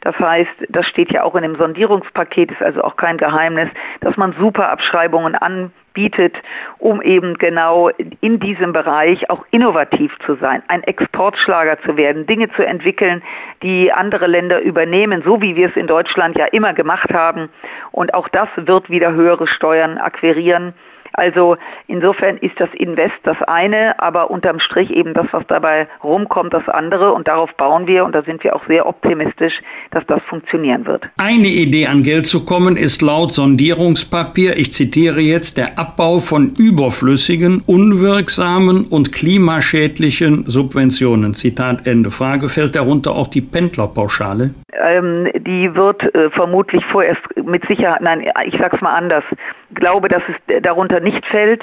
Das 0.00 0.18
heißt, 0.18 0.50
das 0.68 0.86
steht 0.86 1.12
ja 1.12 1.24
auch 1.24 1.34
in 1.34 1.42
dem 1.42 1.56
Sondierungspaket, 1.56 2.52
ist 2.52 2.62
also 2.62 2.82
auch 2.82 2.96
kein 2.96 3.18
Geheimnis, 3.18 3.68
dass 4.00 4.16
man 4.16 4.34
super 4.38 4.70
Abschreibungen 4.70 5.34
anbietet, 5.34 6.36
um 6.78 7.02
eben 7.02 7.34
genau 7.38 7.88
in 8.20 8.38
diesem 8.38 8.72
Bereich 8.72 9.30
auch 9.30 9.44
innovativ 9.50 10.12
zu 10.24 10.36
sein, 10.36 10.62
ein 10.68 10.82
Exportschlager 10.84 11.80
zu 11.82 11.96
werden, 11.96 12.26
Dinge 12.26 12.50
zu 12.52 12.66
entwickeln, 12.66 13.22
die 13.62 13.92
andere 13.92 14.26
Länder 14.26 14.60
übernehmen, 14.60 15.22
so 15.24 15.40
wie 15.40 15.56
wir 15.56 15.68
es 15.68 15.76
in 15.76 15.86
Deutschland 15.86 16.38
ja 16.38 16.46
immer 16.46 16.72
gemacht 16.72 17.12
haben. 17.12 17.48
Und 17.90 18.14
auch 18.14 18.28
das 18.28 18.48
wird 18.56 18.90
wieder 18.90 19.12
höhere 19.12 19.46
Steuern 19.46 19.98
akquirieren. 19.98 20.74
Also 21.14 21.56
insofern 21.86 22.36
ist 22.38 22.54
das 22.58 22.68
Invest 22.74 23.14
das 23.22 23.36
eine, 23.46 23.98
aber 24.00 24.30
unterm 24.30 24.60
Strich 24.60 24.90
eben 24.90 25.14
das, 25.14 25.26
was 25.32 25.44
dabei 25.48 25.88
rumkommt, 26.02 26.52
das 26.52 26.68
andere. 26.68 27.12
Und 27.12 27.28
darauf 27.28 27.54
bauen 27.54 27.86
wir 27.86 28.04
und 28.04 28.14
da 28.14 28.22
sind 28.22 28.42
wir 28.44 28.54
auch 28.54 28.66
sehr 28.66 28.86
optimistisch, 28.86 29.54
dass 29.90 30.04
das 30.06 30.22
funktionieren 30.28 30.86
wird. 30.86 31.04
Eine 31.18 31.48
Idee 31.48 31.86
an 31.86 32.02
Geld 32.02 32.26
zu 32.26 32.44
kommen 32.44 32.76
ist 32.76 33.02
laut 33.02 33.32
Sondierungspapier, 33.32 34.56
ich 34.56 34.72
zitiere 34.72 35.20
jetzt, 35.20 35.56
der 35.56 35.78
Abbau 35.78 36.18
von 36.18 36.52
überflüssigen, 36.58 37.62
unwirksamen 37.66 38.86
und 38.86 39.12
klimaschädlichen 39.12 40.44
Subventionen. 40.46 41.34
Zitat 41.34 41.86
Ende. 41.86 42.10
Frage, 42.10 42.48
fällt 42.48 42.76
darunter 42.76 43.12
auch 43.12 43.28
die 43.28 43.40
Pendlerpauschale? 43.40 44.50
ähm, 44.84 45.28
die 45.34 45.74
wird 45.74 46.14
äh, 46.14 46.30
vermutlich 46.30 46.84
vorerst 46.86 47.22
mit 47.36 47.66
Sicherheit, 47.68 48.00
nein, 48.00 48.24
ich 48.46 48.56
sag's 48.60 48.80
mal 48.80 48.94
anders, 48.94 49.24
glaube, 49.74 50.08
dass 50.08 50.22
es 50.28 50.62
darunter 50.62 51.00
nicht 51.00 51.24
fällt, 51.26 51.62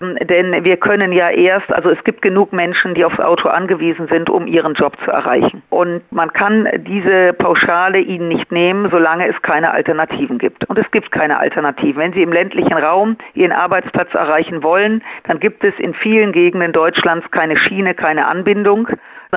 ähm, 0.00 0.16
denn 0.22 0.64
wir 0.64 0.76
können 0.76 1.12
ja 1.12 1.30
erst, 1.30 1.72
also 1.74 1.90
es 1.90 2.02
gibt 2.04 2.22
genug 2.22 2.52
Menschen, 2.52 2.94
die 2.94 3.04
aufs 3.04 3.20
Auto 3.20 3.48
angewiesen 3.48 4.08
sind, 4.10 4.30
um 4.30 4.46
ihren 4.46 4.74
Job 4.74 4.96
zu 5.04 5.10
erreichen. 5.10 5.62
Und 5.70 6.02
man 6.10 6.32
kann 6.32 6.68
diese 6.78 7.32
Pauschale 7.32 7.98
ihnen 7.98 8.28
nicht 8.28 8.52
nehmen, 8.52 8.88
solange 8.90 9.28
es 9.28 9.40
keine 9.42 9.72
Alternativen 9.72 10.38
gibt. 10.38 10.68
Und 10.68 10.78
es 10.78 10.90
gibt 10.90 11.12
keine 11.12 11.38
Alternativen. 11.38 12.02
Wenn 12.02 12.12
Sie 12.12 12.22
im 12.22 12.32
ländlichen 12.32 12.74
Raum 12.74 13.16
Ihren 13.34 13.52
Arbeitsplatz 13.52 14.12
erreichen 14.14 14.62
wollen, 14.62 15.02
dann 15.24 15.40
gibt 15.40 15.64
es 15.64 15.74
in 15.78 15.94
vielen 15.94 16.32
Gegenden 16.32 16.72
Deutschlands 16.72 17.30
keine 17.30 17.56
Schiene, 17.56 17.94
keine 17.94 18.26
Anbindung. 18.28 18.88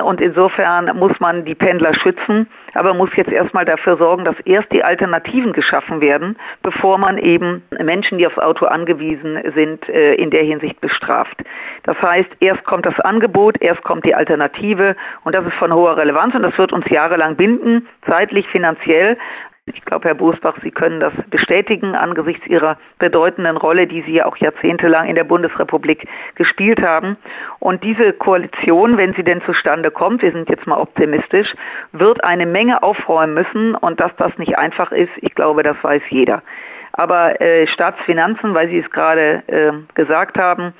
Und 0.02 0.20
insofern 0.20 0.94
muss 0.98 1.18
man 1.20 1.46
die 1.46 1.54
Pendler 1.54 1.94
schützen, 1.94 2.46
aber 2.74 2.92
muss 2.92 3.08
jetzt 3.16 3.32
erstmal 3.32 3.64
dafür 3.64 3.96
sorgen, 3.96 4.24
dass 4.24 4.38
erst 4.44 4.70
die 4.70 4.84
Alternativen 4.84 5.54
geschaffen 5.54 6.02
werden, 6.02 6.36
bevor 6.62 6.98
man 6.98 7.16
eben 7.16 7.62
Menschen, 7.82 8.18
die 8.18 8.26
aufs 8.26 8.38
Auto 8.38 8.66
angewiesen 8.66 9.38
sind, 9.54 9.88
äh, 9.88 10.14
in 10.14 10.30
der 10.30 10.42
Hinsicht 10.42 10.82
bestraft. 10.82 11.42
Das 11.84 11.96
heißt, 12.02 12.28
erst 12.40 12.64
kommt 12.64 12.84
das 12.84 12.98
Angebot, 13.00 13.56
erst 13.62 13.82
kommt 13.84 14.04
die 14.04 14.14
Alternative 14.14 14.96
und 15.24 15.34
das 15.34 15.46
ist 15.46 15.54
von 15.54 15.72
hoher 15.72 15.96
Relevanz 15.96 16.34
und 16.34 16.42
das 16.42 16.58
wird 16.58 16.74
uns 16.74 16.84
jahrelang 16.90 17.36
binden, 17.36 17.88
zeitlich, 18.06 18.46
finanziell. 18.48 19.16
Ich 19.68 19.84
glaube, 19.84 20.06
Herr 20.06 20.14
Bosbach, 20.14 20.58
Sie 20.62 20.70
können 20.70 21.00
das 21.00 21.12
bestätigen 21.28 21.96
angesichts 21.96 22.46
Ihrer 22.46 22.78
bedeutenden 23.00 23.56
Rolle, 23.56 23.88
die 23.88 24.02
Sie 24.02 24.14
ja 24.14 24.26
auch 24.26 24.36
jahrzehntelang 24.36 25.08
in 25.08 25.16
der 25.16 25.24
Bundesrepublik 25.24 26.06
gespielt 26.36 26.80
haben. 26.82 27.16
Und 27.58 27.82
diese 27.82 28.12
Koalition, 28.12 28.96
wenn 29.00 29.12
sie 29.14 29.24
denn 29.24 29.42
zustande 29.42 29.90
kommt, 29.90 30.22
wir 30.22 30.30
sind 30.30 30.48
jetzt 30.48 30.68
mal 30.68 30.78
optimistisch, 30.78 31.52
wird 31.90 32.22
eine 32.22 32.46
Menge 32.46 32.80
aufräumen 32.84 33.34
müssen. 33.34 33.74
Und 33.74 34.00
dass 34.00 34.14
das 34.18 34.38
nicht 34.38 34.56
einfach 34.56 34.92
ist, 34.92 35.10
ich 35.16 35.34
glaube, 35.34 35.64
das 35.64 35.76
weiß 35.82 36.02
jeder. 36.10 36.44
Aber 36.92 37.40
äh, 37.40 37.66
Staatsfinanzen, 37.66 38.54
weil 38.54 38.68
Sie 38.68 38.78
es 38.78 38.90
gerade 38.92 39.42
äh, 39.48 39.72
gesagt 39.94 40.38
haben, 40.38 40.74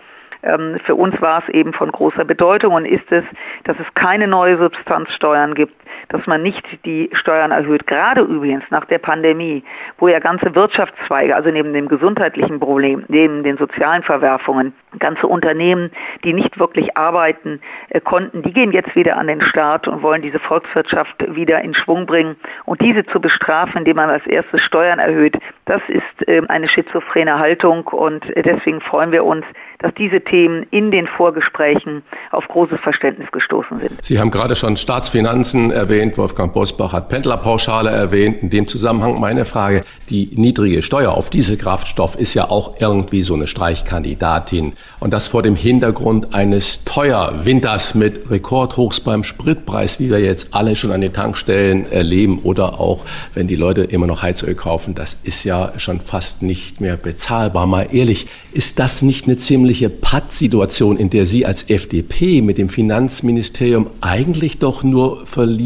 ähm, 0.44 0.78
für 0.84 0.94
uns 0.94 1.20
war 1.20 1.42
es 1.42 1.52
eben 1.52 1.72
von 1.72 1.90
großer 1.90 2.24
Bedeutung 2.24 2.74
und 2.74 2.84
ist 2.84 3.10
es, 3.10 3.24
dass 3.64 3.76
es 3.80 3.94
keine 3.94 4.28
neue 4.28 4.58
Substanzsteuern 4.58 5.54
gibt, 5.54 5.74
dass 6.08 6.26
man 6.26 6.42
nicht 6.42 6.64
die 6.84 7.10
Steuern 7.12 7.50
erhöht, 7.50 7.86
gerade 7.86 8.22
übrigens 8.22 8.64
nach 8.70 8.84
der 8.84 8.98
Pandemie, 8.98 9.64
wo 9.98 10.08
ja 10.08 10.18
ganze 10.18 10.54
Wirtschaftszweige, 10.54 11.34
also 11.34 11.50
neben 11.50 11.72
dem 11.72 11.88
gesundheitlichen 11.88 12.60
Problem, 12.60 13.04
neben 13.08 13.42
den 13.42 13.56
sozialen 13.56 14.02
Verwerfungen, 14.02 14.74
ganze 14.98 15.26
Unternehmen, 15.26 15.90
die 16.24 16.32
nicht 16.32 16.58
wirklich 16.58 16.96
arbeiten 16.96 17.60
äh, 17.90 18.00
konnten, 18.00 18.42
die 18.42 18.52
gehen 18.52 18.72
jetzt 18.72 18.94
wieder 18.96 19.16
an 19.18 19.26
den 19.26 19.40
Start 19.40 19.88
und 19.88 20.02
wollen 20.02 20.22
diese 20.22 20.38
Volkswirtschaft 20.38 21.16
wieder 21.34 21.60
in 21.62 21.74
Schwung 21.74 22.06
bringen. 22.06 22.36
Und 22.64 22.80
diese 22.80 23.04
zu 23.06 23.20
bestrafen, 23.20 23.78
indem 23.78 23.96
man 23.96 24.10
als 24.10 24.26
erstes 24.26 24.60
Steuern 24.62 24.98
erhöht, 24.98 25.36
das 25.66 25.82
ist 25.88 26.28
äh, 26.28 26.42
eine 26.48 26.68
schizophrene 26.68 27.38
Haltung 27.38 27.86
und 27.86 28.34
äh, 28.36 28.42
deswegen 28.42 28.80
freuen 28.80 29.12
wir 29.12 29.24
uns, 29.24 29.44
dass 29.78 29.92
diese 29.94 30.20
Themen 30.20 30.66
in 30.70 30.90
den 30.90 31.06
Vorgesprächen 31.06 32.02
auf 32.30 32.48
großes 32.48 32.80
Verständnis 32.80 33.30
gestoßen 33.32 33.78
sind. 33.80 34.04
Sie 34.04 34.18
haben 34.18 34.30
gerade 34.30 34.56
schon 34.56 34.76
Staatsfinanzen 34.76 35.70
erwähnt. 35.76 36.16
Wolfgang 36.16 36.52
Bosbach 36.52 36.92
hat 36.92 37.08
Pendlerpauschale 37.08 37.90
erwähnt. 37.90 38.38
In 38.42 38.50
dem 38.50 38.66
Zusammenhang 38.66 39.20
meine 39.20 39.44
Frage. 39.44 39.84
Die 40.08 40.30
niedrige 40.34 40.82
Steuer 40.82 41.12
auf 41.12 41.30
Dieselkraftstoff 41.30 42.16
ist 42.16 42.34
ja 42.34 42.50
auch 42.50 42.80
irgendwie 42.80 43.22
so 43.22 43.34
eine 43.34 43.46
Streichkandidatin. 43.46 44.72
Und 45.00 45.12
das 45.12 45.28
vor 45.28 45.42
dem 45.42 45.56
Hintergrund 45.56 46.34
eines 46.34 46.84
Teuerwinters 46.84 47.94
mit 47.94 48.30
Rekordhochs 48.30 49.00
beim 49.00 49.22
Spritpreis, 49.24 50.00
wie 50.00 50.10
wir 50.10 50.20
jetzt 50.20 50.54
alle 50.54 50.74
schon 50.74 50.92
an 50.92 51.00
den 51.00 51.12
Tankstellen 51.12 51.90
erleben 51.90 52.40
oder 52.42 52.80
auch, 52.80 53.04
wenn 53.34 53.46
die 53.46 53.56
Leute 53.56 53.82
immer 53.82 54.06
noch 54.06 54.22
Heizöl 54.22 54.54
kaufen. 54.54 54.94
Das 54.94 55.16
ist 55.22 55.44
ja 55.44 55.72
schon 55.76 56.00
fast 56.00 56.42
nicht 56.42 56.80
mehr 56.80 56.96
bezahlbar. 56.96 57.66
Mal 57.66 57.88
ehrlich, 57.92 58.26
ist 58.52 58.78
das 58.78 59.02
nicht 59.02 59.26
eine 59.26 59.36
ziemlich 59.36 59.66
ziemliche 59.76 59.90
Pattsituation, 59.90 60.96
in 60.96 61.10
der 61.10 61.26
Sie 61.26 61.44
als 61.44 61.68
FDP 61.68 62.40
mit 62.40 62.56
dem 62.56 62.68
Finanzministerium 62.68 63.90
eigentlich 64.00 64.58
doch 64.58 64.84
nur 64.84 65.26
verlieren 65.26 65.65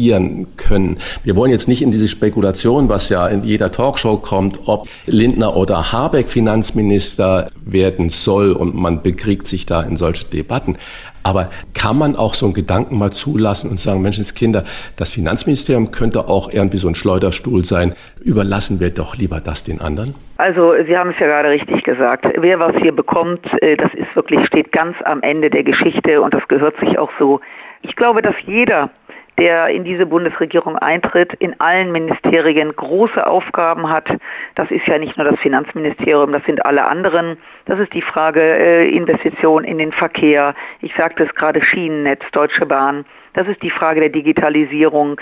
können. 0.57 0.97
Wir 1.23 1.35
wollen 1.35 1.51
jetzt 1.51 1.67
nicht 1.67 1.81
in 1.81 1.91
diese 1.91 2.07
Spekulation, 2.07 2.89
was 2.89 3.09
ja 3.09 3.27
in 3.27 3.43
jeder 3.43 3.71
Talkshow 3.71 4.17
kommt, 4.17 4.59
ob 4.65 4.87
Lindner 5.05 5.55
oder 5.55 5.91
Habeck 5.91 6.29
Finanzminister 6.29 7.47
werden 7.65 8.09
soll 8.09 8.51
und 8.51 8.75
man 8.75 9.01
bekriegt 9.01 9.47
sich 9.47 9.65
da 9.65 9.81
in 9.81 9.97
solche 9.97 10.25
Debatten. 10.25 10.77
Aber 11.23 11.49
kann 11.73 11.97
man 11.97 12.15
auch 12.15 12.33
so 12.33 12.47
einen 12.47 12.53
Gedanken 12.53 12.97
mal 12.97 13.11
zulassen 13.11 13.69
und 13.69 13.79
sagen, 13.79 14.01
Menschenskinder, 14.01 14.63
das 14.95 15.11
Finanzministerium 15.11 15.91
könnte 15.91 16.27
auch 16.27 16.51
irgendwie 16.51 16.77
so 16.77 16.87
ein 16.87 16.95
Schleuderstuhl 16.95 17.63
sein. 17.63 17.93
Überlassen 18.23 18.79
wir 18.79 18.89
doch 18.89 19.15
lieber 19.15 19.39
das 19.39 19.63
den 19.63 19.81
anderen? 19.81 20.15
Also 20.37 20.73
Sie 20.87 20.97
haben 20.97 21.11
es 21.11 21.19
ja 21.19 21.27
gerade 21.27 21.49
richtig 21.49 21.83
gesagt. 21.83 22.25
Wer 22.37 22.59
was 22.59 22.75
hier 22.81 22.91
bekommt, 22.91 23.45
äh, 23.61 23.77
das 23.77 23.93
ist 23.93 24.15
wirklich, 24.15 24.45
steht 24.47 24.71
ganz 24.71 24.95
am 25.05 25.21
Ende 25.21 25.49
der 25.49 25.63
Geschichte 25.63 26.21
und 26.21 26.33
das 26.33 26.47
gehört 26.47 26.79
sich 26.79 26.97
auch 26.97 27.11
so. 27.19 27.39
Ich 27.83 27.95
glaube, 27.95 28.21
dass 28.21 28.35
jeder 28.45 28.89
der 29.37 29.67
in 29.67 29.83
diese 29.83 30.05
Bundesregierung 30.05 30.77
eintritt, 30.77 31.33
in 31.35 31.59
allen 31.59 31.91
Ministerien 31.91 32.75
große 32.75 33.25
Aufgaben 33.25 33.89
hat. 33.89 34.07
Das 34.55 34.69
ist 34.71 34.85
ja 34.87 34.97
nicht 34.97 35.17
nur 35.17 35.25
das 35.25 35.39
Finanzministerium, 35.39 36.31
das 36.33 36.43
sind 36.45 36.65
alle 36.65 36.85
anderen. 36.85 37.37
Das 37.65 37.79
ist 37.79 37.93
die 37.93 38.01
Frage 38.01 38.41
äh, 38.41 38.89
Investition 38.89 39.63
in 39.63 39.77
den 39.77 39.91
Verkehr. 39.91 40.53
Ich 40.81 40.93
sagte 40.95 41.23
es 41.23 41.33
gerade 41.35 41.61
Schienennetz, 41.63 42.21
Deutsche 42.31 42.65
Bahn. 42.65 43.05
Das 43.33 43.47
ist 43.47 43.61
die 43.63 43.69
Frage 43.69 44.01
der 44.01 44.09
Digitalisierung. 44.09 45.19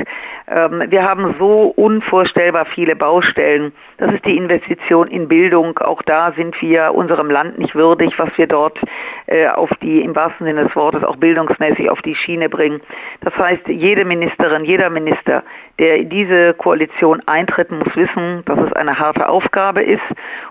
Ähm, 0.47 0.83
wir 0.87 1.03
haben 1.03 1.35
so 1.37 1.73
unvorstellbar 1.75 2.65
viele 2.65 2.95
Baustellen. 2.95 3.71
Das 3.97 4.11
ist 4.13 4.25
die 4.25 4.35
Investition 4.35 5.07
in 5.07 5.27
Bildung. 5.27 5.77
Auch 5.77 6.01
da 6.01 6.31
sind 6.35 6.59
wir 6.61 6.93
unserem 6.95 7.29
Land 7.29 7.59
nicht 7.59 7.75
würdig, 7.75 8.17
was 8.17 8.29
wir 8.37 8.47
dort 8.47 8.79
äh, 9.27 9.47
auf 9.47 9.69
die, 9.81 10.01
im 10.01 10.15
wahrsten 10.15 10.47
Sinne 10.47 10.63
des 10.63 10.75
Wortes, 10.75 11.03
auch 11.03 11.17
bildungsmäßig 11.17 11.89
auf 11.89 12.01
die 12.01 12.15
Schiene 12.15 12.49
bringen. 12.49 12.81
Das 13.21 13.35
heißt, 13.37 13.67
jede 13.67 14.05
Ministerin, 14.05 14.65
jeder 14.65 14.89
Minister, 14.89 15.43
der 15.77 15.97
in 15.97 16.09
diese 16.09 16.55
Koalition 16.55 17.21
eintritt, 17.27 17.69
muss 17.71 17.95
wissen, 17.95 18.43
dass 18.45 18.59
es 18.59 18.73
eine 18.73 18.97
harte 18.97 19.29
Aufgabe 19.29 19.83
ist. 19.83 20.01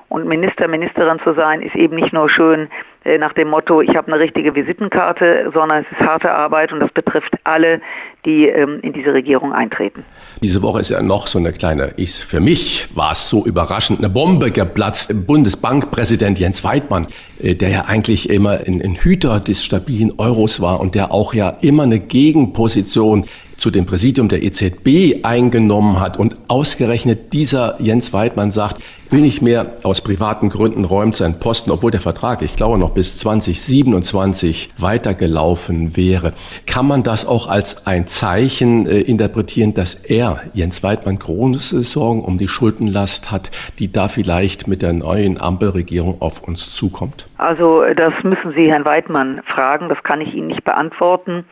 Und 0.08 0.26
Minister, 0.26 0.68
Ministerin 0.68 1.18
zu 1.20 1.34
sein, 1.34 1.60
ist 1.60 1.74
eben 1.74 1.96
nicht 1.96 2.12
nur 2.12 2.30
schön 2.30 2.68
nach 3.16 3.32
dem 3.32 3.48
Motto, 3.48 3.80
ich 3.80 3.96
habe 3.96 4.12
eine 4.12 4.20
richtige 4.20 4.54
Visitenkarte, 4.54 5.50
sondern 5.54 5.84
es 5.84 5.98
ist 5.98 6.06
harte 6.06 6.30
Arbeit 6.30 6.72
und 6.72 6.80
das 6.80 6.90
betrifft 6.92 7.32
alle, 7.44 7.80
die 8.24 8.46
ähm, 8.46 8.80
in 8.82 8.92
diese 8.92 9.14
Regierung 9.14 9.52
eintreten. 9.52 10.04
Diese 10.42 10.60
Woche 10.60 10.80
ist 10.80 10.90
ja 10.90 11.00
noch 11.02 11.26
so 11.26 11.38
eine 11.38 11.52
kleine, 11.52 11.94
ich, 11.96 12.16
für 12.16 12.40
mich 12.40 12.88
war 12.94 13.12
es 13.12 13.28
so 13.28 13.46
überraschend, 13.46 14.00
eine 14.00 14.10
Bombe 14.10 14.50
geplatzt. 14.50 15.14
Bundesbankpräsident 15.26 16.38
Jens 16.38 16.62
Weidmann, 16.64 17.06
äh, 17.42 17.54
der 17.54 17.70
ja 17.70 17.84
eigentlich 17.86 18.28
immer 18.28 18.58
ein, 18.66 18.82
ein 18.82 18.96
Hüter 18.96 19.40
des 19.40 19.64
stabilen 19.64 20.12
Euros 20.18 20.60
war 20.60 20.80
und 20.80 20.94
der 20.94 21.12
auch 21.12 21.32
ja 21.32 21.56
immer 21.62 21.84
eine 21.84 22.00
Gegenposition 22.00 23.24
zu 23.56 23.70
dem 23.70 23.86
Präsidium 23.86 24.28
der 24.28 24.42
EZB 24.42 25.24
eingenommen 25.24 26.00
hat. 26.00 26.18
Und 26.18 26.36
ausgerechnet 26.48 27.32
dieser 27.32 27.76
Jens 27.80 28.12
Weidmann 28.12 28.50
sagt, 28.50 28.82
will 29.10 29.20
nicht 29.20 29.42
mehr 29.42 29.66
aus 29.84 30.02
privaten 30.02 30.50
Gründen 30.50 30.84
räumt 30.84 31.16
seinen 31.16 31.38
Posten, 31.38 31.70
obwohl 31.70 31.90
der 31.90 32.00
Vertrag, 32.00 32.42
ich 32.42 32.56
glaube, 32.56 32.78
noch 32.78 32.90
bis 32.90 33.18
2027 33.18 34.70
weitergelaufen 34.78 35.96
wäre. 35.96 36.32
Kann 36.66 36.86
man 36.86 37.02
das 37.02 37.26
auch 37.26 37.48
als 37.48 37.86
ein 37.86 38.06
Zeichen 38.06 38.86
äh, 38.86 39.00
interpretieren, 39.00 39.74
dass 39.74 39.94
er, 39.94 40.42
Jens 40.52 40.82
Weidmann, 40.82 41.18
große 41.18 41.82
Sorgen 41.84 42.22
um 42.22 42.38
die 42.38 42.48
Schuldenlast 42.48 43.30
hat, 43.30 43.50
die 43.78 43.90
da 43.90 44.08
vielleicht 44.08 44.68
mit 44.68 44.82
der 44.82 44.92
neuen 44.92 45.40
Ampelregierung 45.40 46.20
auf 46.20 46.42
uns 46.46 46.74
zukommt? 46.74 47.26
Also 47.38 47.84
das 47.96 48.12
müssen 48.22 48.52
Sie 48.54 48.70
Herrn 48.70 48.84
Weidmann 48.84 49.40
fragen, 49.46 49.88
das 49.88 50.02
kann 50.02 50.20
ich 50.20 50.34
Ihnen 50.34 50.48
nicht 50.48 50.64
beantworten. 50.64 51.44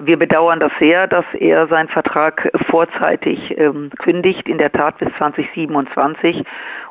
Wir 0.00 0.18
bedauern 0.18 0.60
das 0.60 0.72
sehr, 0.78 1.06
dass 1.06 1.24
er 1.38 1.66
seinen 1.68 1.88
Vertrag 1.88 2.50
vorzeitig 2.70 3.58
ähm, 3.58 3.90
kündigt, 3.98 4.48
in 4.48 4.58
der 4.58 4.70
Tat 4.70 4.98
bis 4.98 5.08
2027. 5.18 6.44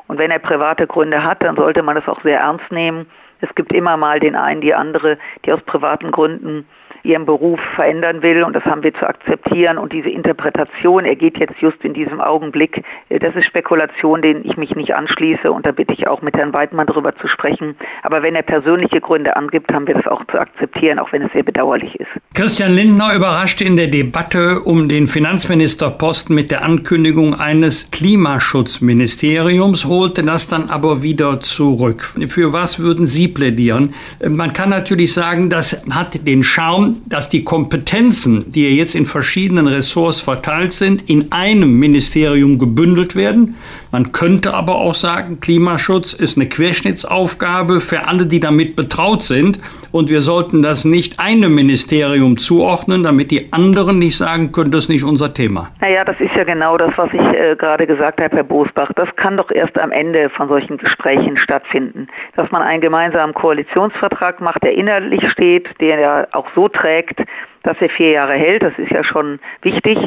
Und 0.09 0.19
wenn 0.19 0.31
er 0.31 0.39
private 0.39 0.87
Gründe 0.87 1.23
hat, 1.23 1.43
dann 1.43 1.55
sollte 1.55 1.83
man 1.83 1.95
das 1.95 2.07
auch 2.07 2.21
sehr 2.23 2.39
ernst 2.39 2.71
nehmen. 2.71 3.05
Es 3.41 3.53
gibt 3.53 3.71
immer 3.71 3.95
mal 3.95 4.19
den 4.19 4.35
einen, 4.35 4.59
die 4.59 4.73
andere, 4.73 5.19
die 5.45 5.53
aus 5.53 5.61
privaten 5.61 6.09
Gründen 6.11 6.67
ihren 7.03 7.25
Beruf 7.25 7.59
verändern 7.75 8.23
will 8.23 8.43
und 8.43 8.55
das 8.55 8.63
haben 8.65 8.83
wir 8.83 8.93
zu 8.93 9.07
akzeptieren 9.07 9.77
und 9.77 9.93
diese 9.93 10.09
Interpretation, 10.09 11.05
er 11.05 11.15
geht 11.15 11.37
jetzt 11.39 11.55
just 11.59 11.83
in 11.83 11.93
diesem 11.93 12.21
Augenblick, 12.21 12.83
äh, 13.09 13.19
das 13.19 13.35
ist 13.35 13.45
Spekulation, 13.45 14.21
denen 14.21 14.43
ich 14.43 14.57
mich 14.57 14.75
nicht 14.75 14.95
anschließe 14.95 15.51
und 15.51 15.65
da 15.65 15.71
bitte 15.71 15.93
ich 15.93 16.07
auch 16.07 16.21
mit 16.21 16.35
Herrn 16.35 16.53
Weidmann 16.53 16.87
darüber 16.87 17.15
zu 17.15 17.27
sprechen. 17.27 17.75
Aber 18.03 18.23
wenn 18.23 18.35
er 18.35 18.43
persönliche 18.43 19.01
Gründe 19.01 19.35
angibt, 19.35 19.71
haben 19.73 19.87
wir 19.87 19.95
das 19.95 20.07
auch 20.07 20.23
zu 20.25 20.39
akzeptieren, 20.39 20.99
auch 20.99 21.11
wenn 21.11 21.21
es 21.21 21.31
sehr 21.33 21.43
bedauerlich 21.43 21.99
ist. 21.99 22.09
Christian 22.33 22.73
Lindner 22.73 23.15
überraschte 23.15 23.63
in 23.63 23.77
der 23.77 23.87
Debatte 23.87 24.61
um 24.61 24.87
den 24.89 25.07
Finanzministerposten 25.07 26.35
mit 26.35 26.51
der 26.51 26.63
Ankündigung 26.63 27.33
eines 27.33 27.91
Klimaschutzministeriums, 27.91 29.85
holte 29.85 30.23
das 30.23 30.47
dann 30.47 30.69
aber 30.69 31.03
wieder 31.03 31.39
zurück. 31.39 32.13
Für 32.27 32.53
was 32.53 32.79
würden 32.79 33.05
Sie 33.05 33.27
plädieren? 33.27 33.93
Man 34.27 34.53
kann 34.53 34.69
natürlich 34.69 35.13
sagen, 35.13 35.49
das 35.49 35.85
hat 35.89 36.25
den 36.27 36.43
Charme 36.43 36.88
dass 37.07 37.29
die 37.29 37.43
Kompetenzen, 37.43 38.51
die 38.51 38.63
jetzt 38.63 38.95
in 38.95 39.05
verschiedenen 39.05 39.67
Ressorts 39.67 40.19
verteilt 40.19 40.73
sind, 40.73 41.09
in 41.09 41.31
einem 41.31 41.79
Ministerium 41.79 42.57
gebündelt 42.57 43.15
werden. 43.15 43.55
Man 43.91 44.11
könnte 44.11 44.53
aber 44.53 44.75
auch 44.75 44.95
sagen, 44.95 45.39
Klimaschutz 45.39 46.13
ist 46.13 46.37
eine 46.37 46.47
Querschnittsaufgabe 46.47 47.81
für 47.81 48.07
alle, 48.07 48.25
die 48.25 48.39
damit 48.39 48.75
betraut 48.75 49.23
sind. 49.23 49.59
Und 49.91 50.09
wir 50.09 50.21
sollten 50.21 50.61
das 50.61 50.85
nicht 50.85 51.19
einem 51.19 51.55
Ministerium 51.55 52.37
zuordnen, 52.37 53.03
damit 53.03 53.31
die 53.31 53.51
anderen 53.51 53.97
nicht 53.99 54.17
sagen 54.17 54.51
können, 54.51 54.71
das 54.71 54.85
ist 54.85 54.89
nicht 54.89 55.03
unser 55.03 55.33
Thema. 55.33 55.71
Naja, 55.81 56.03
das 56.05 56.19
ist 56.19 56.35
ja 56.35 56.43
genau 56.43 56.77
das, 56.77 56.91
was 56.95 57.09
ich 57.11 57.21
äh, 57.21 57.55
gerade 57.55 57.87
gesagt 57.87 58.21
habe, 58.21 58.35
Herr 58.35 58.43
Bosbach. 58.43 58.91
Das 58.95 59.09
kann 59.15 59.37
doch 59.37 59.49
erst 59.51 59.79
am 59.81 59.91
Ende 59.91 60.29
von 60.29 60.47
solchen 60.47 60.77
Gesprächen 60.77 61.37
stattfinden. 61.37 62.07
Dass 62.35 62.51
man 62.51 62.61
einen 62.61 62.81
gemeinsamen 62.81 63.33
Koalitionsvertrag 63.33 64.41
macht, 64.41 64.63
der 64.63 64.73
inhaltlich 64.73 65.27
steht, 65.31 65.69
der 65.81 65.99
ja 65.99 66.27
auch 66.33 66.47
so 66.53 66.67
trägt, 66.67 67.23
dass 67.63 67.77
er 67.79 67.89
vier 67.89 68.11
Jahre 68.11 68.33
hält. 68.33 68.63
Das 68.63 68.73
ist 68.77 68.91
ja 68.91 69.03
schon 69.03 69.39
wichtig. 69.61 69.97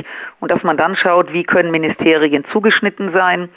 Und 0.40 0.50
dass 0.50 0.62
man 0.62 0.76
dann 0.76 0.96
schaut, 0.96 1.32
wie 1.32 1.42
können 1.42 1.70
Ministerien 1.70 2.44
zugeschnitten 2.52 3.12
sein 3.12 3.48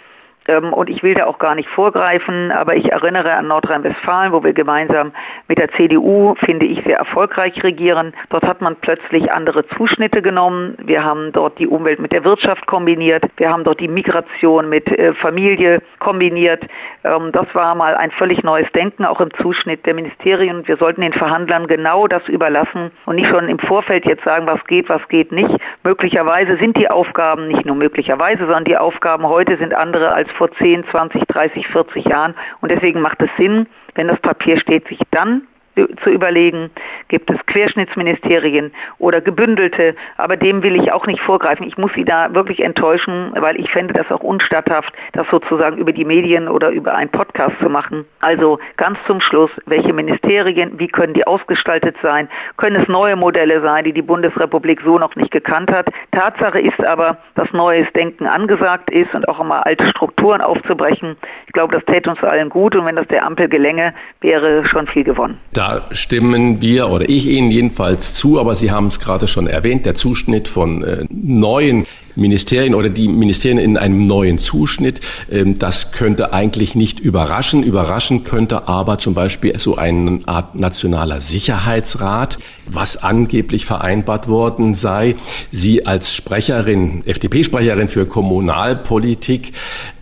und 0.48 0.90
ich 0.90 1.02
will 1.02 1.16
da 1.16 1.26
auch 1.26 1.40
gar 1.40 1.56
nicht 1.56 1.68
vorgreifen, 1.70 2.52
aber 2.52 2.76
ich 2.76 2.92
erinnere 2.92 3.34
an 3.34 3.48
Nordrhein-Westfalen, 3.48 4.32
wo 4.32 4.44
wir 4.44 4.54
gemeinsam 4.54 5.12
mit 5.48 5.58
der 5.58 5.70
CDU, 5.72 6.36
finde 6.46 6.68
ich, 6.68 6.84
sehr 6.84 6.98
erfolgreich 6.98 7.64
regieren. 7.64 8.14
Dort 8.30 8.46
hat 8.46 8.62
man 8.62 8.76
plötzlich 8.76 9.32
andere 9.32 9.68
Zuschnitte 9.70 10.22
genommen. 10.22 10.78
Wir 10.84 11.04
haben 11.04 11.32
dort 11.32 11.58
die 11.58 11.68
Umwelt 11.68 12.00
mit 12.00 12.12
der 12.12 12.24
Wirtschaft 12.24 12.68
kombiniert. 12.68 13.24
Wir 13.38 13.50
haben 13.50 13.64
dort 13.64 13.80
die 13.80 13.88
Migration 13.88 14.70
mit 14.70 14.88
äh, 14.88 15.14
Familie 15.16 15.82
kombiniert. 15.98 16.64
Ähm, 17.04 17.32
das 17.32 17.48
war 17.54 17.74
mal 17.74 17.96
ein 17.96 18.12
völlig 18.12 18.44
neues 18.44 18.72
Denken, 18.74 19.04
auch 19.04 19.22
im 19.22 19.34
Zuschnitt 19.42 19.86
der 19.88 19.96
Ministerien. 19.96 20.68
Wir 20.68 20.78
sollten 20.78 21.02
den 21.02 21.14
Verhandlern 21.14 21.66
genau 21.66 22.06
das 22.08 22.28
überlassen 22.30 22.92
und 23.06 23.16
nicht 23.16 23.30
schon 23.30 23.50
im 23.50 23.58
Vorfeld 23.58 24.08
jetzt 24.08 24.24
sagen, 24.24 24.48
was 24.48 24.64
geht, 24.68 24.90
was 24.90 25.08
geht 25.08 25.32
nicht. 25.32 25.56
Möglicherweise 25.84 26.58
sind 26.58 26.78
die 26.78 26.90
Aufgaben, 26.90 27.48
nicht 27.48 27.66
nur 27.66 27.76
möglicherweise, 27.76 28.44
sondern 28.44 28.66
die 28.66 28.78
Aufgaben 28.78 29.28
heute 29.28 29.58
sind 29.58 29.74
andere 29.74 30.14
als 30.14 30.30
vor 30.38 30.52
10, 30.52 30.86
20, 30.92 31.26
30, 31.28 31.68
40 31.68 32.06
Jahren. 32.06 32.36
Und 32.62 32.72
deswegen 32.72 33.02
macht 33.02 33.22
es 33.22 33.30
Sinn, 33.38 33.68
wenn 33.96 34.08
das 34.08 34.20
Papier 34.20 34.60
steht, 34.60 34.88
sich 34.88 35.00
dann 35.12 35.48
zu 35.76 36.10
überlegen, 36.10 36.70
gibt 37.08 37.30
es 37.30 37.38
Querschnittsministerien 37.46 38.72
oder 38.98 39.22
gebündelte, 39.22 39.96
aber 40.18 40.38
dem 40.38 40.64
will 40.64 40.82
ich 40.82 40.94
auch 40.94 41.06
nicht 41.06 41.22
vorgreifen. 41.22 41.68
Ich 41.68 41.78
muss 41.78 41.92
Sie 41.94 42.06
da 42.06 42.34
wirklich 42.34 42.62
enttäuschen, 42.62 43.32
weil 43.36 43.60
ich 43.60 43.72
fände 43.72 43.94
das 43.94 44.10
auch 44.12 44.22
unstatthaft, 44.22 44.94
das 45.14 45.28
sozusagen 45.30 45.78
über 45.78 45.92
die 45.92 46.06
Medien 46.06 46.48
oder 46.48 46.70
über 46.70 46.96
einen 46.96 47.10
Podcast 47.10 47.56
zu 47.62 47.70
machen. 47.70 48.06
Also 48.22 48.60
ganz 48.78 48.98
zum 49.08 49.22
Schluss, 49.22 49.52
welche 49.66 49.94
Ministerien, 49.94 50.80
wie 50.80 50.88
können 50.88 51.14
die 51.14 51.28
ausgestaltet 51.28 51.96
sein? 52.02 52.30
Können 52.58 52.82
es 52.82 52.88
neue 52.88 53.16
Modelle 53.16 53.62
sein, 53.62 53.84
die 53.84 53.94
die 53.94 54.02
Bundesrepublik 54.02 54.82
so 54.84 54.98
noch 54.98 55.16
nicht 55.16 55.32
gekannt 55.32 55.72
hat? 55.72 55.88
Tatsache 56.12 56.60
ist 56.60 56.86
aber, 56.88 57.18
dass 57.36 57.52
neues 57.52 57.88
Denken 57.94 58.28
angesagt 58.28 58.92
ist 58.92 59.14
und 59.14 59.28
auch 59.28 59.40
immer 59.40 59.66
alte 59.66 59.88
Strukturen 59.88 60.42
aufzubrechen. 60.42 61.18
Ich 61.48 61.54
glaube, 61.54 61.76
das 61.76 61.86
täte 61.86 62.10
uns 62.10 62.24
allen 62.24 62.50
gut 62.50 62.76
und 62.76 62.86
wenn 62.86 62.96
das 62.96 63.08
der 63.08 63.26
Ampel 63.26 63.50
gelänge, 63.50 63.94
wäre 64.22 64.66
schon 64.66 64.88
viel 64.88 65.04
gewonnen. 65.04 65.38
Da 65.54 65.65
da 65.66 65.88
stimmen 65.92 66.62
wir 66.62 66.90
oder 66.90 67.10
ich 67.10 67.28
Ihnen 67.28 67.50
jedenfalls 67.50 68.14
zu, 68.14 68.40
aber 68.40 68.56
Sie 68.56 68.72
haben 68.72 68.88
es 68.88 69.00
gerade 69.00 69.28
schon 69.28 69.48
erwähnt, 69.48 69.86
der 69.86 69.96
Zuschnitt 69.96 70.48
von 70.48 70.84
äh, 70.84 71.06
neuen 71.10 71.86
Ministerien 72.16 72.76
oder 72.76 72.90
die 72.90 73.08
Ministerien 73.08 73.58
in 73.58 73.78
einem 73.78 74.08
neuen 74.08 74.38
Zuschnitt. 74.38 75.02
Ähm, 75.32 75.60
das 75.60 75.92
könnte 75.92 76.34
eigentlich 76.34 76.76
nicht 76.76 77.00
überraschen. 77.00 77.64
Überraschen 77.64 78.24
könnte 78.24 78.68
aber 78.68 78.98
zum 78.98 79.14
Beispiel 79.14 79.58
so 79.60 79.76
eine 79.76 80.22
Art 80.26 80.56
nationaler 80.56 81.22
Sicherheitsrat, 81.22 82.38
was 82.66 82.98
angeblich 82.98 83.66
vereinbart 83.66 84.28
worden 84.28 84.74
sei. 84.74 85.16
Sie 85.52 85.86
als 85.86 86.14
Sprecherin, 86.14 87.04
FDP-Sprecherin 87.06 87.90
für 87.90 88.06
Kommunalpolitik, 88.06 89.54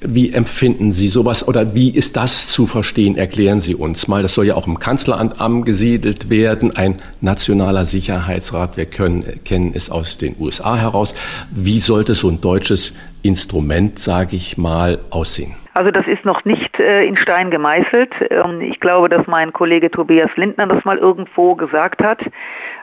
wie 0.06 0.32
empfinden 0.32 0.92
Sie 0.92 1.08
sowas 1.08 1.48
oder 1.48 1.74
wie 1.74 1.90
ist 1.90 2.18
das 2.18 2.50
zu 2.50 2.68
verstehen? 2.68 3.16
Erklären 3.16 3.62
Sie 3.62 3.76
uns 3.76 4.08
mal. 4.08 4.22
Das 4.22 4.34
soll 4.34 4.46
ja 4.46 4.56
auch 4.56 4.68
im 4.68 4.80
Kanzleramt 4.80 5.40
angesiedelt 5.40 6.30
werden. 6.30 6.76
Ein 6.76 7.02
nationaler 7.22 7.86
Sicherheitsrat. 7.86 8.76
Wir 8.76 8.86
können, 8.86 9.24
kennen 9.46 9.72
es 9.74 9.90
aus 9.90 10.18
den 10.18 10.36
USA 10.40 10.76
heraus. 10.76 11.14
Wie 11.52 11.80
soll 11.80 12.03
sollte 12.04 12.16
so 12.16 12.28
ein 12.28 12.42
deutsches 12.42 13.00
Instrument, 13.22 13.98
sage 13.98 14.36
ich 14.36 14.58
mal, 14.58 15.00
aussehen? 15.10 15.56
Also 15.74 15.90
das 15.90 16.06
ist 16.06 16.26
noch 16.26 16.44
nicht 16.44 16.78
äh, 16.78 17.06
in 17.06 17.16
Stein 17.16 17.50
gemeißelt. 17.50 18.12
Ähm, 18.30 18.60
ich 18.60 18.82
glaube, 18.82 19.08
dass 19.08 19.26
mein 19.28 19.54
Kollege 19.54 19.90
Tobias 19.90 20.30
Lindner 20.36 20.68
das 20.68 20.84
mal 20.84 20.98
irgendwo 20.98 21.56
gesagt 21.56 22.04
hat. 22.04 22.20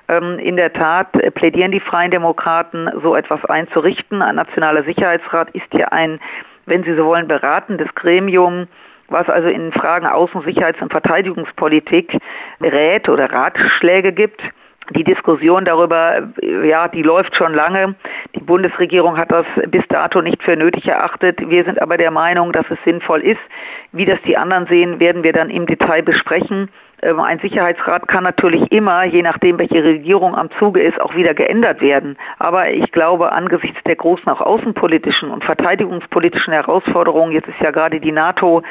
Ähm, 0.09 0.39
in 0.39 0.57
der 0.57 0.73
Tat 0.73 1.15
äh, 1.19 1.31
plädieren 1.31 1.71
die 1.71 1.81
Freien 1.81 2.11
Demokraten, 2.11 2.89
so 3.03 3.15
etwas 3.15 3.45
einzurichten. 3.45 4.23
Ein 4.23 4.37
nationaler 4.37 4.85
Sicherheitsrat 4.85 5.51
ist 5.51 5.69
ja 5.75 5.89
ein, 5.89 6.19
wenn 6.65 6.83
Sie 6.83 6.95
so 6.95 7.05
wollen, 7.05 7.29
beratendes 7.29 7.95
Gremium, 7.95 8.69
was 9.09 9.29
also 9.29 9.49
in 9.49 9.71
Fragen 9.73 10.07
Außen-, 10.07 10.45
Sicherheits- 10.45 10.81
und 10.81 10.93
Verteidigungspolitik 10.93 12.17
rät 12.63 13.07
oder 13.11 13.31
Ratschläge 13.31 14.13
gibt. 14.13 14.41
Die 14.97 15.05
Diskussion 15.05 15.65
darüber, 15.65 16.31
ja, 16.65 16.89
die 16.89 17.03
läuft 17.03 17.37
schon 17.37 17.55
lange. 17.55 17.95
Die 18.35 18.41
Bundesregierung 18.41 19.17
hat 19.17 19.31
das 19.31 19.47
bis 19.69 19.87
dato 19.89 20.21
nicht 20.21 20.43
für 20.43 20.57
nötig 20.57 20.89
erachtet. 20.89 21.39
Wir 21.49 21.65
sind 21.65 21.81
aber 21.81 21.97
der 21.97 22.11
Meinung, 22.11 22.53
dass 22.53 22.67
es 22.71 22.79
sinnvoll 22.85 23.21
ist. 23.21 23.41
Wie 23.93 24.05
das 24.05 24.21
die 24.23 24.37
anderen 24.37 24.67
sehen, 24.67 25.01
werden 25.01 25.23
wir 25.23 25.33
dann 25.33 25.49
im 25.49 25.67
Detail 25.67 26.03
besprechen. 26.03 26.71
Ähm, 27.03 27.21
ein 27.21 27.39
Sicherheitsrat 27.39 28.09
kann 28.09 28.25
natürlich 28.25 28.71
immer, 28.73 29.05
je 29.05 29.23
nachdem, 29.23 29.59
welche 29.59 29.83
Regierung 29.83 30.35
am 30.35 30.51
Zuge 30.59 30.83
ist, 30.83 31.01
auch 31.01 31.15
wieder 31.15 31.35
geändert 31.35 31.81
werden. 31.81 32.17
Aber 32.39 32.71
ich 32.71 32.91
glaube, 32.93 33.33
angesichts 33.33 33.81
der 33.85 33.97
großen 33.97 34.29
auch 34.29 34.41
außenpolitischen 34.41 35.31
und 35.31 35.45
verteidigungspolitischen 35.45 36.53
Herausforderungen, 36.53 37.33
jetzt 37.33 37.49
ist 37.49 37.61
ja 37.61 37.71
gerade 37.71 38.01
die 38.01 38.13
NATO 38.13 38.63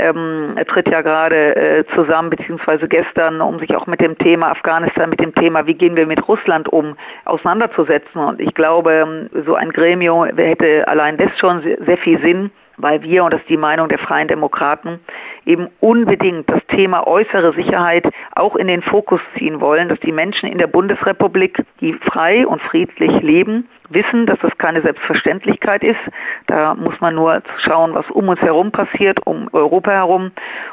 ähm, 0.00 0.56
tritt 0.66 0.90
ja 0.90 1.02
gerade 1.02 1.56
äh, 1.56 1.84
zusammen, 1.94 2.30
beziehungsweise 2.30 2.88
gestern, 2.88 3.40
um 3.40 3.58
sich 3.58 3.74
auch 3.76 3.86
mit 3.86 4.00
dem 4.00 4.16
Thema 4.18 4.50
Afghanistan, 4.50 5.10
mit 5.10 5.20
dem 5.20 5.34
Thema, 5.34 5.66
wie 5.66 5.74
gehen 5.74 5.96
wir 5.96 6.06
mit 6.06 6.26
Russland 6.28 6.68
um, 6.68 6.96
auseinanderzusetzen. 7.24 8.20
Und 8.20 8.40
ich 8.40 8.54
glaube, 8.54 8.92
ähm, 8.92 9.30
so 9.46 9.54
ein 9.54 9.70
Gremium 9.70 10.24
hätte 10.36 10.86
allein 10.88 11.16
das 11.16 11.30
schon 11.38 11.62
sehr 11.62 11.98
viel 11.98 12.20
Sinn 12.22 12.50
weil 12.82 13.02
wir, 13.02 13.24
und 13.24 13.32
das 13.32 13.40
ist 13.40 13.48
die 13.48 13.56
Meinung 13.56 13.88
der 13.88 13.98
Freien 13.98 14.28
Demokraten, 14.28 15.00
eben 15.46 15.68
unbedingt 15.80 16.50
das 16.50 16.64
Thema 16.68 17.06
äußere 17.06 17.52
Sicherheit 17.54 18.08
auch 18.34 18.56
in 18.56 18.68
den 18.68 18.82
Fokus 18.82 19.20
ziehen 19.36 19.60
wollen, 19.60 19.88
dass 19.88 20.00
die 20.00 20.12
Menschen 20.12 20.48
in 20.48 20.58
der 20.58 20.66
Bundesrepublik, 20.66 21.62
die 21.80 21.94
frei 21.94 22.46
und 22.46 22.62
friedlich 22.62 23.20
leben, 23.20 23.68
wissen, 23.90 24.26
dass 24.26 24.38
das 24.40 24.56
keine 24.58 24.82
Selbstverständlichkeit 24.82 25.82
ist. 25.82 25.98
Da 26.46 26.74
muss 26.74 27.00
man 27.00 27.14
nur 27.14 27.42
schauen, 27.58 27.94
was 27.94 28.08
um 28.10 28.28
uns 28.28 28.40
herum 28.40 28.70
passiert, 28.70 29.26
um 29.26 29.48
Europa 29.52 29.90
herum, 29.90 30.30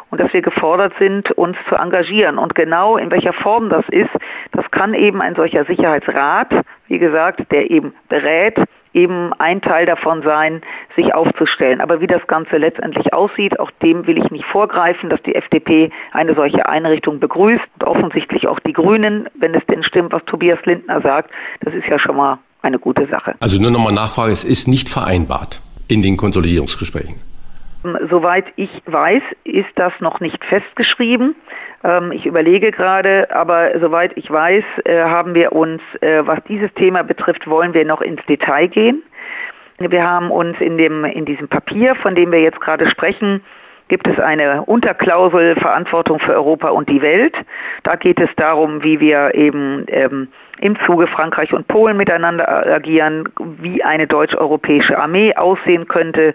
und 0.09 0.21
dass 0.21 0.31
wir 0.33 0.41
gefordert 0.41 0.93
sind, 0.99 1.31
uns 1.31 1.57
zu 1.67 1.75
engagieren. 1.75 2.37
Und 2.37 2.55
genau 2.55 2.97
in 2.97 3.11
welcher 3.11 3.33
Form 3.33 3.69
das 3.69 3.85
ist, 3.89 4.11
das 4.51 4.69
kann 4.71 4.93
eben 4.93 5.21
ein 5.21 5.35
solcher 5.35 5.65
Sicherheitsrat, 5.65 6.49
wie 6.87 6.99
gesagt, 6.99 7.51
der 7.51 7.69
eben 7.69 7.93
berät, 8.07 8.57
eben 8.93 9.33
ein 9.33 9.61
Teil 9.61 9.85
davon 9.85 10.23
sein, 10.23 10.61
sich 10.95 11.13
aufzustellen. 11.13 11.81
Aber 11.81 12.01
wie 12.01 12.07
das 12.07 12.25
Ganze 12.27 12.57
letztendlich 12.57 13.13
aussieht, 13.13 13.59
auch 13.59 13.71
dem 13.83 14.07
will 14.07 14.17
ich 14.17 14.31
nicht 14.31 14.45
vorgreifen, 14.45 15.09
dass 15.09 15.21
die 15.23 15.35
FDP 15.35 15.91
eine 16.11 16.35
solche 16.35 16.67
Einrichtung 16.67 17.19
begrüßt 17.19 17.63
und 17.79 17.83
offensichtlich 17.83 18.47
auch 18.47 18.59
die 18.59 18.73
Grünen, 18.73 19.27
wenn 19.39 19.53
es 19.55 19.65
denn 19.67 19.83
stimmt, 19.83 20.13
was 20.13 20.23
Tobias 20.25 20.59
Lindner 20.65 21.01
sagt, 21.01 21.31
das 21.61 21.73
ist 21.73 21.87
ja 21.87 21.99
schon 21.99 22.15
mal 22.15 22.39
eine 22.61 22.79
gute 22.79 23.07
Sache. 23.07 23.35
Also 23.39 23.61
nur 23.61 23.71
nochmal 23.71 23.93
Nachfrage, 23.93 24.31
es 24.31 24.43
ist 24.43 24.67
nicht 24.67 24.89
vereinbart 24.89 25.61
in 25.87 26.01
den 26.01 26.17
Konsolidierungsgesprächen. 26.17 27.26
Soweit 28.09 28.45
ich 28.55 28.81
weiß, 28.85 29.21
ist 29.43 29.69
das 29.75 29.93
noch 29.99 30.19
nicht 30.19 30.43
festgeschrieben. 30.45 31.35
Ähm, 31.83 32.11
ich 32.11 32.25
überlege 32.25 32.71
gerade, 32.71 33.29
aber 33.31 33.79
soweit 33.79 34.11
ich 34.17 34.29
weiß, 34.31 34.63
äh, 34.85 35.03
haben 35.03 35.35
wir 35.35 35.51
uns, 35.51 35.81
äh, 36.01 36.25
was 36.25 36.39
dieses 36.47 36.73
Thema 36.73 37.03
betrifft, 37.03 37.47
wollen 37.47 37.73
wir 37.73 37.85
noch 37.85 38.01
ins 38.01 38.25
Detail 38.25 38.67
gehen. 38.67 39.03
Wir 39.79 40.03
haben 40.03 40.31
uns 40.31 40.59
in, 40.59 40.77
dem, 40.77 41.05
in 41.05 41.25
diesem 41.25 41.47
Papier, 41.47 41.95
von 41.95 42.15
dem 42.15 42.31
wir 42.31 42.41
jetzt 42.41 42.59
gerade 42.59 42.89
sprechen, 42.89 43.43
gibt 43.87 44.07
es 44.07 44.19
eine 44.19 44.63
Unterklausel 44.63 45.55
Verantwortung 45.55 46.19
für 46.19 46.33
Europa 46.33 46.69
und 46.69 46.89
die 46.89 47.01
Welt. 47.01 47.35
Da 47.83 47.95
geht 47.95 48.19
es 48.19 48.29
darum, 48.35 48.83
wie 48.83 48.99
wir 48.99 49.33
eben 49.35 49.85
ähm, 49.87 50.27
im 50.59 50.77
Zuge 50.85 51.07
Frankreich 51.07 51.53
und 51.53 51.67
Polen 51.67 51.97
miteinander 51.97 52.73
agieren, 52.73 53.29
wie 53.61 53.83
eine 53.83 54.07
deutsch-europäische 54.07 54.97
Armee 54.97 55.33
aussehen 55.35 55.87
könnte, 55.87 56.33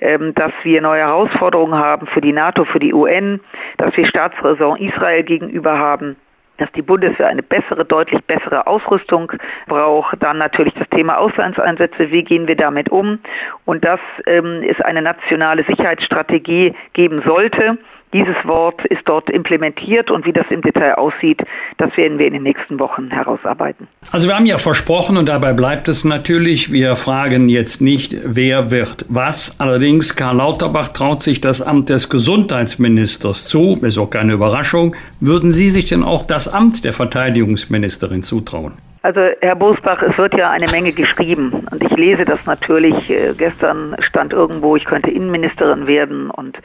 ähm, 0.00 0.34
dass 0.34 0.52
wir 0.62 0.80
neue 0.80 1.00
Herausforderungen 1.00 1.78
haben 1.78 2.06
für 2.08 2.20
die 2.20 2.32
NATO, 2.32 2.64
für 2.64 2.80
die 2.80 2.92
UN, 2.92 3.40
dass 3.78 3.96
wir 3.96 4.06
Staatsräson 4.06 4.76
Israel 4.78 5.22
gegenüber 5.22 5.78
haben 5.78 6.16
dass 6.60 6.70
die 6.72 6.82
Bundeswehr 6.82 7.28
eine 7.28 7.42
bessere, 7.42 7.84
deutlich 7.84 8.22
bessere 8.24 8.66
Ausrüstung 8.66 9.32
braucht. 9.66 10.16
Dann 10.22 10.38
natürlich 10.38 10.74
das 10.74 10.88
Thema 10.90 11.18
Auslandseinsätze, 11.18 12.10
wie 12.10 12.22
gehen 12.22 12.46
wir 12.46 12.56
damit 12.56 12.90
um? 12.90 13.18
Und 13.64 13.84
dass 13.84 14.00
ähm, 14.26 14.62
es 14.68 14.80
eine 14.82 15.02
nationale 15.02 15.64
Sicherheitsstrategie 15.64 16.74
geben 16.92 17.22
sollte, 17.22 17.78
dieses 18.12 18.36
Wort 18.44 18.84
ist 18.86 19.02
dort 19.04 19.30
implementiert 19.30 20.10
und 20.10 20.26
wie 20.26 20.32
das 20.32 20.46
im 20.50 20.62
Detail 20.62 20.94
aussieht, 20.94 21.42
das 21.78 21.96
werden 21.96 22.18
wir 22.18 22.26
in 22.26 22.32
den 22.32 22.42
nächsten 22.42 22.78
Wochen 22.80 23.10
herausarbeiten. 23.10 23.86
Also 24.10 24.28
wir 24.28 24.36
haben 24.36 24.46
ja 24.46 24.58
versprochen 24.58 25.16
und 25.16 25.28
dabei 25.28 25.52
bleibt 25.52 25.88
es 25.88 26.04
natürlich, 26.04 26.72
wir 26.72 26.96
fragen 26.96 27.48
jetzt 27.48 27.80
nicht, 27.80 28.16
wer 28.24 28.70
wird 28.70 29.06
was. 29.08 29.60
Allerdings, 29.60 30.16
Karl 30.16 30.36
Lauterbach 30.36 30.88
traut 30.88 31.22
sich 31.22 31.40
das 31.40 31.62
Amt 31.62 31.88
des 31.88 32.08
Gesundheitsministers 32.08 33.46
zu, 33.46 33.78
ist 33.82 33.98
auch 33.98 34.10
keine 34.10 34.32
Überraschung. 34.32 34.96
Würden 35.20 35.52
Sie 35.52 35.70
sich 35.70 35.86
denn 35.86 36.02
auch 36.02 36.26
das 36.26 36.48
Amt 36.48 36.84
der 36.84 36.92
Verteidigungsministerin 36.92 38.22
zutrauen? 38.22 38.74
Also 39.02 39.20
Herr 39.40 39.56
Bosbach, 39.56 40.02
es 40.02 40.18
wird 40.18 40.36
ja 40.36 40.50
eine 40.50 40.66
Menge 40.70 40.92
geschrieben 40.92 41.66
und 41.70 41.82
ich 41.82 41.96
lese 41.96 42.26
das 42.26 42.44
natürlich. 42.44 43.08
Äh, 43.08 43.32
gestern 43.36 43.96
stand 44.00 44.34
irgendwo, 44.34 44.76
ich 44.76 44.84
könnte 44.84 45.10
Innenministerin 45.10 45.86
werden 45.86 46.30
und 46.30 46.58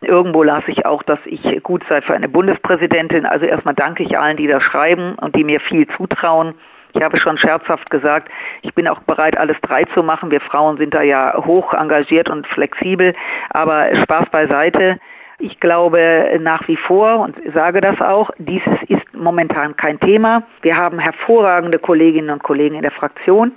irgendwo 0.00 0.42
las 0.42 0.64
ich 0.66 0.84
auch, 0.84 1.04
dass 1.04 1.20
ich 1.26 1.62
gut 1.62 1.84
sei 1.88 2.00
für 2.00 2.14
eine 2.14 2.28
Bundespräsidentin. 2.28 3.24
Also 3.24 3.46
erstmal 3.46 3.74
danke 3.74 4.02
ich 4.02 4.18
allen, 4.18 4.36
die 4.36 4.48
da 4.48 4.60
schreiben 4.60 5.14
und 5.14 5.36
die 5.36 5.44
mir 5.44 5.60
viel 5.60 5.86
zutrauen. 5.96 6.54
Ich 6.92 7.02
habe 7.02 7.18
schon 7.18 7.38
scherzhaft 7.38 7.88
gesagt, 7.88 8.32
ich 8.62 8.74
bin 8.74 8.88
auch 8.88 9.00
bereit, 9.00 9.38
alles 9.38 9.56
drei 9.62 9.84
zu 9.84 10.02
machen. 10.02 10.32
Wir 10.32 10.40
Frauen 10.40 10.78
sind 10.78 10.92
da 10.92 11.02
ja 11.02 11.34
hoch 11.44 11.72
engagiert 11.72 12.28
und 12.28 12.48
flexibel, 12.48 13.14
aber 13.50 13.94
Spaß 13.94 14.30
beiseite. 14.30 14.98
Ich 15.38 15.60
glaube 15.60 16.38
nach 16.40 16.66
wie 16.66 16.76
vor 16.76 17.20
und 17.20 17.36
sage 17.52 17.80
das 17.80 18.00
auch, 18.00 18.30
dieses 18.38 18.82
ist 18.88 19.04
momentan 19.12 19.76
kein 19.76 20.00
Thema. 20.00 20.42
Wir 20.62 20.76
haben 20.76 20.98
hervorragende 20.98 21.78
Kolleginnen 21.78 22.30
und 22.30 22.42
Kollegen 22.42 22.76
in 22.76 22.82
der 22.82 22.90
Fraktion 22.90 23.52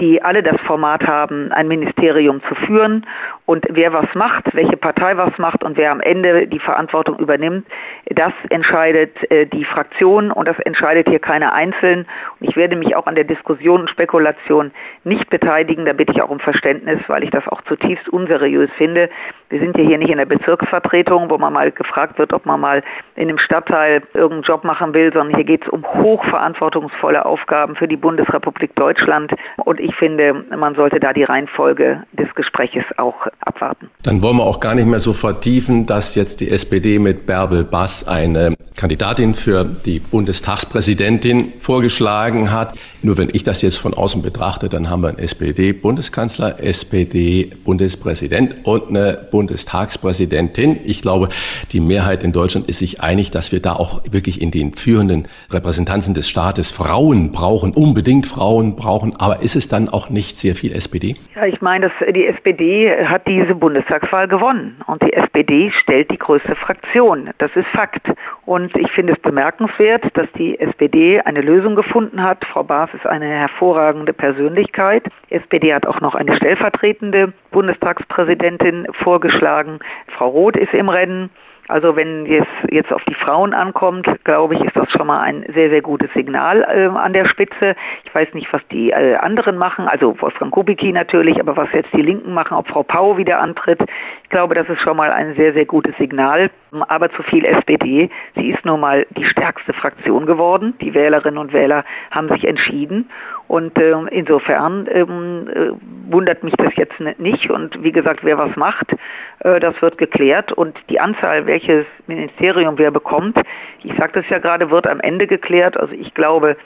die 0.00 0.22
alle 0.22 0.42
das 0.42 0.60
Format 0.62 1.06
haben, 1.06 1.52
ein 1.52 1.68
Ministerium 1.68 2.42
zu 2.48 2.54
führen. 2.54 3.06
Und 3.46 3.66
wer 3.68 3.92
was 3.92 4.06
macht, 4.14 4.54
welche 4.54 4.78
Partei 4.78 5.18
was 5.18 5.36
macht 5.36 5.64
und 5.64 5.76
wer 5.76 5.92
am 5.92 6.00
Ende 6.00 6.46
die 6.46 6.58
Verantwortung 6.58 7.18
übernimmt, 7.18 7.66
das 8.06 8.32
entscheidet 8.48 9.30
äh, 9.30 9.44
die 9.44 9.66
Fraktion 9.66 10.30
und 10.30 10.48
das 10.48 10.58
entscheidet 10.60 11.10
hier 11.10 11.18
keiner 11.18 11.52
einzeln. 11.52 12.06
Und 12.40 12.48
ich 12.48 12.56
werde 12.56 12.76
mich 12.76 12.96
auch 12.96 13.06
an 13.06 13.16
der 13.16 13.24
Diskussion 13.24 13.82
und 13.82 13.90
Spekulation 13.90 14.70
nicht 15.04 15.28
beteiligen. 15.28 15.84
Da 15.84 15.92
bitte 15.92 16.14
ich 16.14 16.22
auch 16.22 16.30
um 16.30 16.40
Verständnis, 16.40 17.00
weil 17.06 17.22
ich 17.22 17.30
das 17.30 17.46
auch 17.48 17.60
zutiefst 17.62 18.08
unseriös 18.08 18.70
finde. 18.78 19.10
Wir 19.50 19.60
sind 19.60 19.76
ja 19.76 19.84
hier 19.84 19.98
nicht 19.98 20.10
in 20.10 20.18
der 20.18 20.24
Bezirksvertretung, 20.24 21.28
wo 21.28 21.36
man 21.36 21.52
mal 21.52 21.70
gefragt 21.70 22.18
wird, 22.18 22.32
ob 22.32 22.46
man 22.46 22.60
mal 22.60 22.82
in 23.14 23.28
einem 23.28 23.38
Stadtteil 23.38 24.02
irgendeinen 24.14 24.42
Job 24.42 24.64
machen 24.64 24.96
will, 24.96 25.12
sondern 25.12 25.36
hier 25.36 25.44
geht 25.44 25.64
es 25.64 25.68
um 25.68 25.84
hochverantwortungsvolle 25.84 27.26
Aufgaben 27.26 27.76
für 27.76 27.86
die 27.86 27.96
Bundesrepublik 27.96 28.74
Deutschland. 28.74 29.34
Und 29.58 29.80
ich 29.80 29.94
finde, 29.96 30.32
man 30.56 30.74
sollte 30.74 30.98
da 30.98 31.12
die 31.12 31.24
Reihenfolge 31.24 32.02
des 32.12 32.34
Gespräches 32.34 32.84
auch 32.96 33.26
abwarten. 33.40 33.90
Dann 34.02 34.22
wollen 34.22 34.36
wir 34.36 34.44
auch 34.44 34.60
gar 34.60 34.74
nicht 34.74 34.86
mehr 34.86 35.00
so 35.00 35.12
vertiefen, 35.12 35.86
dass 35.86 36.14
jetzt 36.14 36.40
die 36.40 36.50
SPD 36.50 36.98
mit 36.98 37.26
Bärbel 37.26 37.64
Bass 37.64 38.06
eine 38.06 38.56
Kandidatin 38.76 39.34
für 39.34 39.64
die 39.64 40.00
Bundestagspräsidentin 40.00 41.54
vorgeschlagen 41.60 42.50
hat. 42.50 42.74
Nur 43.02 43.18
wenn 43.18 43.28
ich 43.32 43.42
das 43.42 43.62
jetzt 43.62 43.76
von 43.76 43.94
außen 43.94 44.22
betrachte, 44.22 44.68
dann 44.68 44.90
haben 44.90 45.02
wir 45.02 45.08
einen 45.08 45.18
SPD-Bundeskanzler, 45.18 46.60
SPD-Bundespräsident 46.62 48.56
und 48.64 48.88
eine 48.88 49.28
Bundestagspräsidentin. 49.30 50.80
Ich 50.84 51.02
glaube, 51.02 51.28
die 51.72 51.80
Mehrheit 51.80 52.24
in 52.24 52.32
Deutschland 52.32 52.68
ist 52.68 52.80
sich 52.80 53.00
einig, 53.00 53.30
dass 53.30 53.52
wir 53.52 53.60
da 53.60 53.74
auch 53.74 54.02
wirklich 54.10 54.42
in 54.42 54.50
den 54.50 54.74
führenden 54.74 55.28
Repräsentanzen 55.50 56.14
des 56.14 56.28
Staates 56.28 56.72
Frauen 56.72 57.30
brauchen, 57.30 57.72
unbedingt 57.72 58.26
Frauen 58.26 58.74
brauchen. 58.74 59.14
Aber 59.16 59.42
ist 59.42 59.54
es 59.54 59.68
dann 59.68 59.88
auch 59.88 60.10
nicht 60.10 60.36
sehr 60.36 60.56
viel 60.56 60.72
SPD? 60.72 61.16
Ja, 61.36 61.46
ich 61.46 61.60
meine, 61.60 61.88
dass 61.88 62.14
die 62.14 62.26
SPD 62.26 62.90
hat 63.04 63.23
diese 63.26 63.54
Bundestagswahl 63.54 64.28
gewonnen 64.28 64.80
und 64.86 65.02
die 65.02 65.12
SPD 65.12 65.70
stellt 65.70 66.10
die 66.10 66.18
größte 66.18 66.54
Fraktion. 66.56 67.30
Das 67.38 67.50
ist 67.54 67.68
Fakt. 67.68 68.06
Und 68.46 68.76
ich 68.76 68.90
finde 68.92 69.14
es 69.14 69.18
bemerkenswert, 69.20 70.04
dass 70.14 70.30
die 70.36 70.58
SPD 70.58 71.20
eine 71.20 71.40
Lösung 71.40 71.74
gefunden 71.74 72.22
hat. 72.22 72.44
Frau 72.44 72.62
Baas 72.62 72.90
ist 72.94 73.06
eine 73.06 73.26
hervorragende 73.26 74.12
Persönlichkeit. 74.12 75.04
Die 75.30 75.34
SPD 75.34 75.74
hat 75.74 75.86
auch 75.86 76.00
noch 76.00 76.14
eine 76.14 76.36
stellvertretende 76.36 77.32
Bundestagspräsidentin 77.50 78.86
vorgeschlagen. 78.92 79.78
Frau 80.08 80.28
Roth 80.28 80.56
ist 80.56 80.74
im 80.74 80.88
Rennen. 80.88 81.30
Also 81.68 81.96
wenn 81.96 82.26
es 82.26 82.46
jetzt 82.70 82.92
auf 82.92 83.02
die 83.04 83.14
Frauen 83.14 83.54
ankommt, 83.54 84.06
glaube 84.24 84.54
ich, 84.54 84.60
ist 84.60 84.76
das 84.76 84.90
schon 84.90 85.06
mal 85.06 85.20
ein 85.20 85.44
sehr, 85.54 85.70
sehr 85.70 85.82
gutes 85.82 86.12
Signal 86.12 86.62
äh, 86.62 86.86
an 86.96 87.12
der 87.12 87.26
Spitze. 87.26 87.74
Ich 88.04 88.14
weiß 88.14 88.34
nicht, 88.34 88.48
was 88.52 88.62
die 88.68 88.90
äh, 88.90 89.16
anderen 89.16 89.56
machen, 89.56 89.88
also 89.88 90.20
Wolfgang 90.20 90.52
Kubicki 90.52 90.92
natürlich, 90.92 91.40
aber 91.40 91.56
was 91.56 91.68
jetzt 91.72 91.92
die 91.94 92.02
Linken 92.02 92.34
machen, 92.34 92.56
ob 92.56 92.68
Frau 92.68 92.82
Pau 92.82 93.16
wieder 93.16 93.40
antritt. 93.40 93.80
Ich 94.24 94.30
glaube, 94.30 94.54
das 94.54 94.68
ist 94.68 94.80
schon 94.80 94.96
mal 94.96 95.10
ein 95.10 95.34
sehr, 95.36 95.54
sehr 95.54 95.64
gutes 95.64 95.96
Signal. 95.96 96.50
Aber 96.82 97.10
zu 97.10 97.22
viel 97.22 97.44
SPD. 97.44 98.10
Sie 98.36 98.50
ist 98.50 98.64
nun 98.64 98.80
mal 98.80 99.06
die 99.16 99.24
stärkste 99.24 99.72
Fraktion 99.72 100.26
geworden. 100.26 100.74
Die 100.80 100.94
Wählerinnen 100.94 101.38
und 101.38 101.52
Wähler 101.52 101.84
haben 102.10 102.28
sich 102.28 102.46
entschieden. 102.46 103.10
Und 103.48 103.78
äh, 103.78 103.92
insofern 104.10 104.88
ähm, 104.90 105.48
äh, 105.48 106.12
wundert 106.12 106.42
mich 106.42 106.54
das 106.56 106.74
jetzt 106.76 106.98
nicht. 107.18 107.50
Und 107.50 107.82
wie 107.82 107.92
gesagt, 107.92 108.20
wer 108.22 108.38
was 108.38 108.56
macht, 108.56 108.94
äh, 109.40 109.60
das 109.60 109.80
wird 109.82 109.98
geklärt. 109.98 110.52
Und 110.52 110.78
die 110.88 111.00
Anzahl, 111.00 111.46
welches 111.46 111.86
Ministerium 112.06 112.78
wer 112.78 112.90
bekommt, 112.90 113.40
ich 113.82 113.94
sagte 113.96 114.20
es 114.20 114.28
ja 114.28 114.38
gerade, 114.38 114.70
wird 114.70 114.90
am 114.90 115.00
Ende 115.00 115.26
geklärt. 115.26 115.78
Also 115.78 115.94
ich 115.94 116.14
glaube 116.14 116.56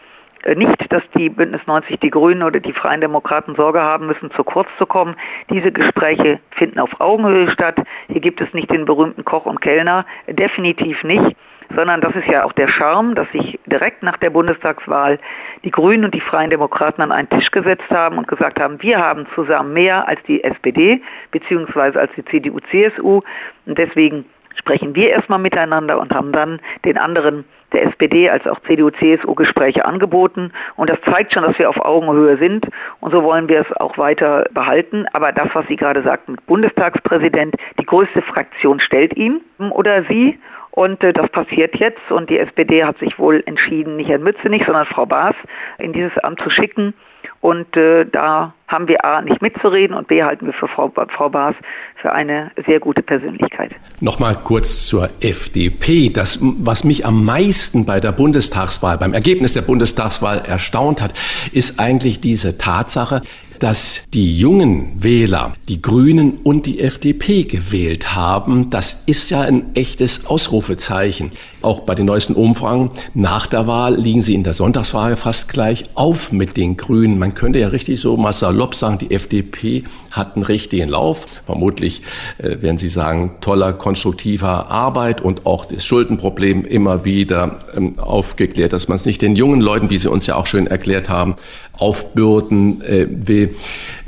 nicht, 0.56 0.92
dass 0.92 1.02
die 1.16 1.28
Bündnis 1.28 1.60
90 1.66 2.00
Die 2.00 2.10
Grünen 2.10 2.42
oder 2.42 2.60
die 2.60 2.72
Freien 2.72 3.00
Demokraten 3.00 3.54
Sorge 3.54 3.80
haben 3.80 4.06
müssen, 4.06 4.30
zu 4.32 4.44
kurz 4.44 4.68
zu 4.78 4.86
kommen. 4.86 5.16
Diese 5.50 5.72
Gespräche 5.72 6.40
finden 6.52 6.80
auf 6.80 7.00
Augenhöhe 7.00 7.50
statt. 7.50 7.76
Hier 8.08 8.20
gibt 8.20 8.40
es 8.40 8.52
nicht 8.54 8.70
den 8.70 8.84
berühmten 8.84 9.24
Koch 9.24 9.46
und 9.46 9.60
Kellner, 9.60 10.06
definitiv 10.28 11.02
nicht 11.04 11.36
sondern 11.74 12.00
das 12.00 12.14
ist 12.14 12.28
ja 12.30 12.44
auch 12.44 12.52
der 12.52 12.68
Charme, 12.68 13.14
dass 13.14 13.30
sich 13.30 13.58
direkt 13.66 14.02
nach 14.02 14.16
der 14.16 14.30
Bundestagswahl 14.30 15.18
die 15.64 15.70
Grünen 15.70 16.04
und 16.04 16.14
die 16.14 16.20
Freien 16.20 16.50
Demokraten 16.50 17.02
an 17.02 17.12
einen 17.12 17.28
Tisch 17.28 17.50
gesetzt 17.50 17.90
haben 17.90 18.18
und 18.18 18.26
gesagt 18.26 18.60
haben, 18.60 18.80
wir 18.82 18.98
haben 18.98 19.26
zusammen 19.34 19.72
mehr 19.72 20.08
als 20.08 20.20
die 20.26 20.42
SPD 20.42 21.02
beziehungsweise 21.30 22.00
als 22.00 22.10
die 22.16 22.24
CDU, 22.24 22.58
CSU 22.70 23.20
und 23.66 23.78
deswegen 23.78 24.24
sprechen 24.54 24.94
wir 24.94 25.10
erstmal 25.10 25.38
miteinander 25.38 26.00
und 26.00 26.12
haben 26.12 26.32
dann 26.32 26.60
den 26.84 26.98
anderen 26.98 27.44
der 27.72 27.84
SPD 27.84 28.30
als 28.30 28.46
auch 28.46 28.60
CDU, 28.62 28.90
CSU 28.90 29.34
Gespräche 29.34 29.84
angeboten. 29.84 30.52
Und 30.76 30.90
das 30.90 30.98
zeigt 31.02 31.32
schon, 31.32 31.42
dass 31.42 31.58
wir 31.58 31.68
auf 31.68 31.78
Augenhöhe 31.84 32.36
sind. 32.38 32.68
Und 33.00 33.12
so 33.12 33.22
wollen 33.22 33.48
wir 33.48 33.60
es 33.60 33.76
auch 33.76 33.98
weiter 33.98 34.44
behalten. 34.52 35.06
Aber 35.12 35.32
das, 35.32 35.48
was 35.52 35.66
Sie 35.66 35.76
gerade 35.76 36.02
sagten, 36.02 36.36
Bundestagspräsident, 36.46 37.56
die 37.80 37.86
größte 37.86 38.22
Fraktion 38.22 38.80
stellt 38.80 39.16
ihn 39.16 39.40
oder 39.70 40.04
sie. 40.04 40.38
Und 40.70 41.02
äh, 41.02 41.12
das 41.12 41.28
passiert 41.30 41.74
jetzt 41.76 42.10
und 42.10 42.30
die 42.30 42.38
SPD 42.38 42.84
hat 42.84 42.98
sich 42.98 43.18
wohl 43.18 43.42
entschieden, 43.46 43.96
nicht 43.96 44.08
Herrn 44.08 44.22
Mützenich, 44.22 44.64
sondern 44.64 44.86
Frau 44.86 45.06
Baas 45.06 45.34
in 45.78 45.92
dieses 45.92 46.16
Amt 46.18 46.40
zu 46.40 46.50
schicken. 46.50 46.94
Und 47.40 47.76
äh, 47.76 48.06
da 48.06 48.54
haben 48.68 48.86
wir 48.86 49.04
A 49.04 49.22
nicht 49.22 49.42
mitzureden 49.42 49.96
und 49.96 50.08
B 50.08 50.22
halten 50.22 50.46
wir 50.46 50.52
für 50.52 50.68
Frau, 50.68 50.92
Frau 51.16 51.28
Baas 51.28 51.54
für 51.96 52.12
eine 52.12 52.50
sehr 52.66 52.78
gute 52.80 53.02
Persönlichkeit. 53.02 53.72
Nochmal 54.00 54.36
kurz 54.44 54.86
zur 54.86 55.08
FDP. 55.20 56.10
Das, 56.10 56.38
was 56.40 56.84
mich 56.84 57.04
am 57.04 57.24
meisten 57.24 57.86
bei 57.86 57.98
der 57.98 58.12
Bundestagswahl, 58.12 58.98
beim 58.98 59.14
Ergebnis 59.14 59.54
der 59.54 59.62
Bundestagswahl 59.62 60.42
erstaunt 60.46 61.00
hat, 61.00 61.14
ist 61.52 61.80
eigentlich 61.80 62.20
diese 62.20 62.58
Tatsache, 62.58 63.22
dass 63.58 64.02
die 64.14 64.38
jungen 64.38 65.02
Wähler 65.02 65.54
die 65.68 65.82
Grünen 65.82 66.38
und 66.44 66.66
die 66.66 66.80
FDP 66.80 67.44
gewählt 67.44 68.14
haben. 68.14 68.70
Das 68.70 69.02
ist 69.06 69.30
ja 69.30 69.40
ein 69.40 69.74
echtes 69.74 70.26
Ausrufezeichen. 70.26 71.30
Auch 71.60 71.80
bei 71.80 71.94
den 71.94 72.06
neuesten 72.06 72.34
Umfragen 72.34 72.90
nach 73.14 73.46
der 73.46 73.66
Wahl 73.66 73.96
liegen 73.96 74.22
sie 74.22 74.34
in 74.34 74.44
der 74.44 74.54
Sonntagsfrage 74.54 75.16
fast 75.16 75.48
gleich 75.48 75.90
auf 75.94 76.32
mit 76.32 76.56
den 76.56 76.76
Grünen. 76.76 77.18
Man 77.18 77.34
könnte 77.34 77.58
ja 77.58 77.68
richtig 77.68 78.00
so 78.00 78.16
mal 78.16 78.32
salopp 78.58 78.74
sagen, 78.74 78.98
die 78.98 79.12
FDP 79.12 79.84
hat 80.10 80.34
einen 80.34 80.44
richtigen 80.44 80.88
Lauf. 80.88 81.26
Vermutlich 81.46 82.02
äh, 82.38 82.60
werden 82.60 82.76
Sie 82.76 82.88
sagen, 82.88 83.36
toller, 83.40 83.72
konstruktiver 83.72 84.68
Arbeit 84.68 85.20
und 85.20 85.46
auch 85.46 85.64
das 85.64 85.84
Schuldenproblem 85.84 86.64
immer 86.64 87.04
wieder 87.04 87.60
ähm, 87.76 87.96
aufgeklärt, 88.00 88.72
dass 88.72 88.88
man 88.88 88.96
es 88.96 89.06
nicht 89.06 89.22
den 89.22 89.36
jungen 89.36 89.60
Leuten, 89.60 89.90
wie 89.90 89.98
Sie 89.98 90.10
uns 90.10 90.26
ja 90.26 90.34
auch 90.34 90.46
schön 90.46 90.66
erklärt 90.66 91.08
haben, 91.08 91.36
aufbürden 91.72 92.82
äh, 92.82 93.06
will. 93.08 93.54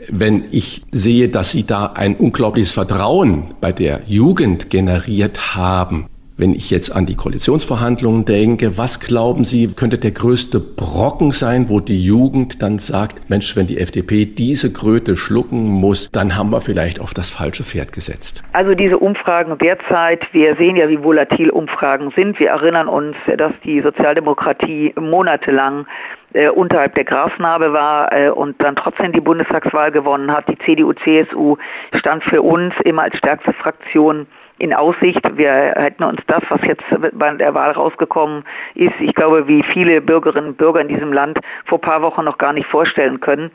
Wenn 0.08 0.44
ich 0.50 0.82
sehe, 0.90 1.28
dass 1.28 1.52
Sie 1.52 1.64
da 1.64 1.86
ein 1.86 2.16
unglaubliches 2.16 2.72
Vertrauen 2.72 3.54
bei 3.60 3.70
der 3.70 4.02
Jugend 4.08 4.68
generiert 4.68 5.54
haben, 5.54 6.06
wenn 6.40 6.54
ich 6.54 6.70
jetzt 6.70 6.90
an 6.94 7.06
die 7.06 7.16
Koalitionsverhandlungen 7.16 8.24
denke, 8.24 8.78
was 8.78 9.00
glauben 9.00 9.44
Sie, 9.44 9.68
könnte 9.68 9.98
der 9.98 10.12
größte 10.12 10.58
Brocken 10.58 11.32
sein, 11.32 11.66
wo 11.68 11.80
die 11.80 12.02
Jugend 12.02 12.62
dann 12.62 12.78
sagt, 12.78 13.28
Mensch, 13.28 13.56
wenn 13.56 13.66
die 13.66 13.78
FDP 13.78 14.24
diese 14.24 14.72
Kröte 14.72 15.16
schlucken 15.16 15.68
muss, 15.68 16.10
dann 16.10 16.36
haben 16.36 16.50
wir 16.50 16.60
vielleicht 16.60 17.00
auf 17.00 17.14
das 17.14 17.30
falsche 17.30 17.62
Pferd 17.62 17.92
gesetzt? 17.92 18.42
Also 18.52 18.74
diese 18.74 18.98
Umfragen 18.98 19.58
derzeit, 19.58 20.26
wir 20.32 20.56
sehen 20.56 20.76
ja, 20.76 20.88
wie 20.88 21.02
volatil 21.02 21.50
Umfragen 21.50 22.12
sind. 22.16 22.40
Wir 22.40 22.50
erinnern 22.50 22.88
uns, 22.88 23.16
dass 23.36 23.52
die 23.64 23.82
Sozialdemokratie 23.82 24.94
monatelang 24.98 25.86
äh, 26.32 26.48
unterhalb 26.48 26.94
der 26.94 27.04
Grasnarbe 27.04 27.72
war 27.72 28.12
äh, 28.12 28.30
und 28.30 28.62
dann 28.62 28.76
trotzdem 28.76 29.12
die 29.12 29.20
Bundestagswahl 29.20 29.90
gewonnen 29.90 30.32
hat. 30.32 30.48
Die 30.48 30.58
CDU, 30.58 30.92
CSU 30.92 31.56
stand 31.94 32.24
für 32.24 32.42
uns 32.42 32.72
immer 32.84 33.02
als 33.02 33.16
stärkste 33.18 33.52
Fraktion 33.52 34.26
in 34.60 34.74
Aussicht. 34.74 35.20
Wir 35.36 35.72
hätten 35.76 36.04
uns 36.04 36.20
das, 36.26 36.42
was 36.50 36.60
jetzt 36.62 36.84
bei 37.14 37.34
der 37.34 37.54
Wahl 37.54 37.72
rausgekommen 37.72 38.44
ist, 38.74 38.94
ich 39.00 39.14
glaube, 39.14 39.48
wie 39.48 39.62
viele 39.62 40.00
Bürgerinnen 40.00 40.48
und 40.48 40.58
Bürger 40.58 40.82
in 40.82 40.88
diesem 40.88 41.12
Land 41.12 41.40
vor 41.64 41.78
ein 41.78 41.80
paar 41.80 42.02
Wochen 42.02 42.24
noch 42.24 42.38
gar 42.38 42.52
nicht 42.52 42.68
vorstellen 42.68 43.20
können. 43.20 43.50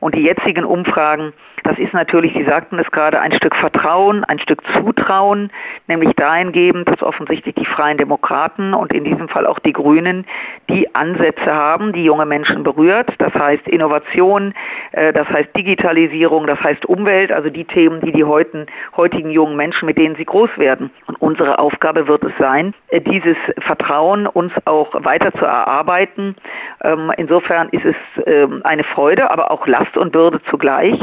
Und 0.00 0.14
die 0.14 0.22
jetzigen 0.22 0.64
Umfragen, 0.64 1.32
das 1.64 1.78
ist 1.78 1.92
natürlich, 1.92 2.32
Sie 2.34 2.44
sagten 2.44 2.78
es 2.78 2.90
gerade, 2.90 3.20
ein 3.20 3.32
Stück 3.32 3.54
Vertrauen, 3.56 4.24
ein 4.24 4.38
Stück 4.38 4.62
Zutrauen, 4.74 5.50
nämlich 5.86 6.14
dahingehend, 6.14 6.88
dass 6.88 7.02
offensichtlich 7.02 7.54
die 7.54 7.64
Freien 7.64 7.98
Demokraten 7.98 8.74
und 8.74 8.92
in 8.92 9.04
diesem 9.04 9.28
Fall 9.28 9.46
auch 9.46 9.58
die 9.58 9.72
Grünen 9.72 10.26
die 10.68 10.94
Ansätze 10.94 11.54
haben, 11.54 11.92
die 11.92 12.04
junge 12.04 12.26
Menschen 12.26 12.62
berührt. 12.62 13.12
Das 13.18 13.34
heißt 13.34 13.68
Innovation, 13.68 14.54
äh, 14.92 15.12
das 15.12 15.28
heißt 15.28 15.56
Digitalisierung, 15.56 16.46
das 16.46 16.60
heißt 16.60 16.86
Umwelt, 16.86 17.32
also 17.32 17.50
die 17.50 17.64
Themen, 17.64 18.00
die 18.00 18.12
die 18.12 18.24
heutigen, 18.24 18.66
heutigen 18.96 19.30
jungen 19.30 19.56
Menschen, 19.56 19.86
mit 19.86 19.98
denen 19.98 20.16
sie 20.16 20.24
groß 20.24 20.50
werden. 20.56 20.90
Und 21.06 21.20
unsere 21.20 21.58
Aufgabe 21.58 22.08
wird 22.08 22.24
es 22.24 22.32
sein, 22.38 22.74
äh, 22.88 23.00
dieses 23.00 23.36
Vertrauen 23.60 24.26
uns 24.26 24.52
auch 24.64 24.92
weiter 25.04 25.32
zu 25.32 25.44
erarbeiten. 25.44 26.36
Ähm, 26.84 27.12
insofern 27.16 27.68
ist 27.70 27.84
es 27.84 27.96
ähm, 28.26 28.60
eine 28.64 28.84
Freude, 28.84 29.30
aber 29.30 29.50
auch 29.50 29.66
Last 29.66 29.96
und 29.96 30.12
Bürde 30.12 30.40
zugleich, 30.50 30.98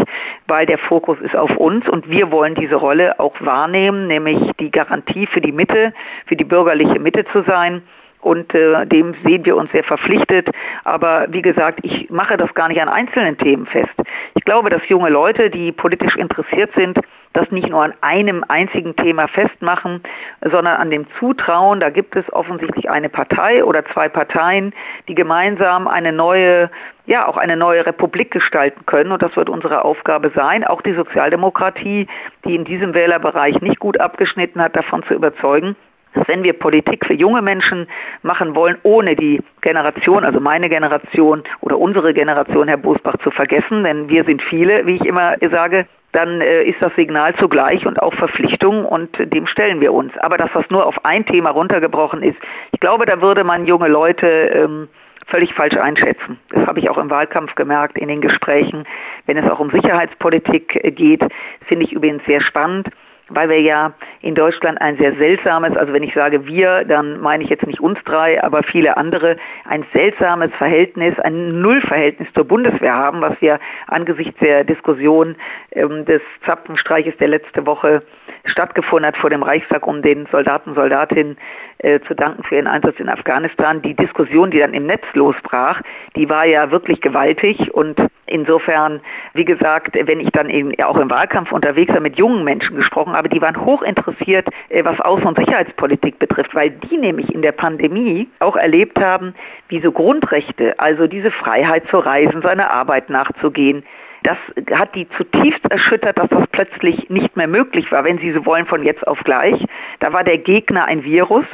weil 0.47 0.65
der 0.65 0.77
Fokus 0.77 1.19
ist 1.21 1.35
auf 1.35 1.55
uns 1.57 1.87
und 1.89 2.09
wir 2.09 2.31
wollen 2.31 2.55
diese 2.55 2.75
Rolle 2.75 3.19
auch 3.19 3.35
wahrnehmen, 3.39 4.07
nämlich 4.07 4.39
die 4.59 4.71
Garantie 4.71 5.27
für 5.27 5.41
die 5.41 5.51
Mitte, 5.51 5.93
für 6.25 6.35
die 6.35 6.43
bürgerliche 6.43 6.99
Mitte 6.99 7.25
zu 7.33 7.43
sein 7.43 7.81
und 8.21 8.53
äh, 8.53 8.85
dem 8.85 9.13
sehen 9.23 9.45
wir 9.45 9.55
uns 9.55 9.71
sehr 9.71 9.83
verpflichtet. 9.83 10.49
Aber 10.83 11.27
wie 11.29 11.41
gesagt, 11.41 11.79
ich 11.83 12.09
mache 12.09 12.37
das 12.37 12.53
gar 12.53 12.67
nicht 12.67 12.81
an 12.81 12.89
einzelnen 12.89 13.37
Themen 13.37 13.65
fest. 13.65 13.93
Ich 14.35 14.43
glaube, 14.43 14.69
dass 14.69 14.81
junge 14.89 15.09
Leute, 15.09 15.49
die 15.49 15.71
politisch 15.71 16.15
interessiert 16.15 16.71
sind, 16.75 16.99
das 17.37 17.51
nicht 17.51 17.69
nur 17.69 17.83
an 17.83 17.93
einem 18.01 18.43
einzigen 18.47 18.95
Thema 18.95 19.27
festmachen, 19.27 20.01
sondern 20.41 20.77
an 20.77 20.89
dem 20.89 21.05
Zutrauen, 21.19 21.79
da 21.79 21.89
gibt 21.89 22.15
es 22.15 22.25
offensichtlich 22.33 22.89
eine 22.89 23.09
Partei 23.09 23.63
oder 23.63 23.85
zwei 23.85 24.09
Parteien, 24.09 24.73
die 25.07 25.15
gemeinsam 25.15 25.87
eine 25.87 26.11
neue, 26.11 26.71
ja, 27.05 27.27
auch 27.27 27.37
eine 27.37 27.55
neue 27.55 27.85
Republik 27.85 28.31
gestalten 28.31 28.85
können. 28.87 29.11
Und 29.11 29.21
das 29.21 29.35
wird 29.35 29.49
unsere 29.49 29.85
Aufgabe 29.85 30.31
sein, 30.35 30.63
auch 30.63 30.81
die 30.81 30.93
Sozialdemokratie, 30.93 32.07
die 32.43 32.55
in 32.55 32.65
diesem 32.65 32.95
Wählerbereich 32.95 33.61
nicht 33.61 33.79
gut 33.79 33.99
abgeschnitten 33.99 34.61
hat, 34.61 34.75
davon 34.75 35.03
zu 35.03 35.13
überzeugen, 35.13 35.75
dass 36.13 36.27
wenn 36.27 36.43
wir 36.43 36.53
Politik 36.53 37.05
für 37.05 37.13
junge 37.13 37.43
Menschen 37.43 37.87
machen 38.23 38.55
wollen, 38.55 38.77
ohne 38.81 39.15
die 39.15 39.41
Generation, 39.61 40.23
also 40.23 40.39
meine 40.39 40.69
Generation 40.69 41.43
oder 41.61 41.77
unsere 41.77 42.13
Generation, 42.13 42.67
Herr 42.67 42.77
Bosbach, 42.77 43.17
zu 43.23 43.29
vergessen, 43.29 43.83
denn 43.83 44.09
wir 44.09 44.23
sind 44.23 44.41
viele, 44.41 44.87
wie 44.87 44.95
ich 44.95 45.05
immer 45.05 45.35
sage, 45.51 45.85
dann 46.11 46.41
äh, 46.41 46.63
ist 46.63 46.81
das 46.81 46.93
Signal 46.95 47.35
zugleich 47.35 47.85
und 47.85 48.01
auch 48.01 48.13
Verpflichtung 48.13 48.85
und 48.85 49.17
dem 49.33 49.45
stellen 49.45 49.81
wir 49.81 49.93
uns. 49.93 50.17
Aber 50.19 50.37
dass 50.37 50.51
das 50.53 50.69
nur 50.69 50.85
auf 50.85 51.05
ein 51.05 51.25
Thema 51.25 51.51
runtergebrochen 51.51 52.23
ist, 52.23 52.37
ich 52.71 52.79
glaube, 52.79 53.05
da 53.05 53.21
würde 53.21 53.43
man 53.43 53.65
junge 53.65 53.87
Leute 53.87 54.27
ähm, 54.27 54.87
völlig 55.27 55.53
falsch 55.53 55.75
einschätzen. 55.77 56.39
Das 56.49 56.65
habe 56.67 56.79
ich 56.79 56.89
auch 56.89 56.97
im 56.97 57.09
Wahlkampf 57.09 57.55
gemerkt, 57.55 57.97
in 57.97 58.07
den 58.07 58.21
Gesprächen. 58.21 58.85
Wenn 59.25 59.37
es 59.37 59.49
auch 59.51 59.59
um 59.59 59.69
Sicherheitspolitik 59.71 60.79
äh, 60.83 60.91
geht, 60.91 61.25
finde 61.67 61.85
ich 61.85 61.93
übrigens 61.93 62.23
sehr 62.25 62.41
spannend 62.41 62.89
weil 63.29 63.49
wir 63.49 63.61
ja 63.61 63.93
in 64.21 64.35
Deutschland 64.35 64.79
ein 64.81 64.97
sehr 64.97 65.15
seltsames, 65.15 65.75
also 65.75 65.93
wenn 65.93 66.03
ich 66.03 66.13
sage 66.13 66.45
wir, 66.45 66.85
dann 66.85 67.19
meine 67.19 67.43
ich 67.43 67.49
jetzt 67.49 67.65
nicht 67.65 67.79
uns 67.79 67.99
drei, 68.05 68.43
aber 68.43 68.63
viele 68.63 68.97
andere, 68.97 69.37
ein 69.65 69.85
seltsames 69.93 70.51
Verhältnis, 70.55 71.17
ein 71.19 71.61
Nullverhältnis 71.61 72.27
zur 72.33 72.45
Bundeswehr 72.45 72.93
haben, 72.93 73.21
was 73.21 73.39
wir 73.41 73.59
angesichts 73.87 74.39
der 74.39 74.63
Diskussion 74.63 75.35
ähm, 75.71 76.05
des 76.05 76.21
Zapfenstreiches, 76.45 77.17
der 77.17 77.27
letzte 77.29 77.65
Woche 77.65 78.03
stattgefunden 78.45 79.07
hat 79.07 79.17
vor 79.17 79.29
dem 79.29 79.43
Reichstag, 79.43 79.85
um 79.87 80.01
den 80.01 80.25
Soldaten, 80.31 80.73
Soldatinnen 80.73 81.37
äh, 81.79 81.99
zu 82.01 82.15
danken 82.15 82.43
für 82.43 82.55
ihren 82.55 82.67
Einsatz 82.67 82.99
in 82.99 83.09
Afghanistan. 83.09 83.81
Die 83.81 83.93
Diskussion, 83.93 84.51
die 84.51 84.59
dann 84.59 84.73
im 84.73 84.85
Netz 84.85 85.03
losbrach, 85.13 85.81
die 86.15 86.29
war 86.29 86.45
ja 86.45 86.71
wirklich 86.71 87.01
gewaltig 87.01 87.73
und 87.73 87.99
insofern, 88.25 89.01
wie 89.33 89.45
gesagt, 89.45 89.95
wenn 89.99 90.19
ich 90.19 90.29
dann 90.31 90.49
eben 90.49 90.71
auch 90.83 90.97
im 90.97 91.09
Wahlkampf 91.09 91.51
unterwegs 91.51 91.93
war, 91.93 92.01
mit 92.01 92.17
jungen 92.17 92.43
Menschen 92.43 92.75
gesprochen 92.75 93.13
habe, 93.17 93.29
die 93.29 93.41
waren 93.41 93.65
hoch 93.65 93.81
interessiert, 93.81 94.47
äh, 94.69 94.85
was 94.85 94.97
Außen- 94.99 95.25
und 95.25 95.37
Sicherheitspolitik 95.37 96.19
betrifft, 96.19 96.55
weil 96.55 96.69
die 96.69 96.97
nämlich 96.97 97.33
in 97.33 97.41
der 97.41 97.51
Pandemie 97.51 98.29
auch 98.39 98.55
erlebt 98.55 99.01
haben, 99.01 99.33
wie 99.67 99.81
so 99.81 99.91
Grundrechte, 99.91 100.79
also 100.79 101.07
diese 101.07 101.31
Freiheit 101.31 101.87
zu 101.89 101.97
reisen, 101.97 102.41
seiner 102.41 102.73
Arbeit 102.73 103.09
nachzugehen, 103.09 103.83
das 104.23 104.37
hat 104.77 104.95
die 104.95 105.07
zutiefst 105.09 105.63
erschüttert, 105.71 106.17
dass 106.17 106.29
das 106.29 106.47
plötzlich 106.51 107.09
nicht 107.09 107.37
mehr 107.37 107.47
möglich 107.47 107.91
war, 107.91 108.03
wenn 108.03 108.17
Sie 108.17 108.31
so 108.33 108.45
wollen, 108.45 108.65
von 108.65 108.83
jetzt 108.83 109.07
auf 109.07 109.19
gleich. 109.23 109.63
Da 109.99 110.11
war 110.11 110.23
der 110.23 110.37
Gegner 110.37 110.85
ein 110.85 111.03
Virus 111.03 111.45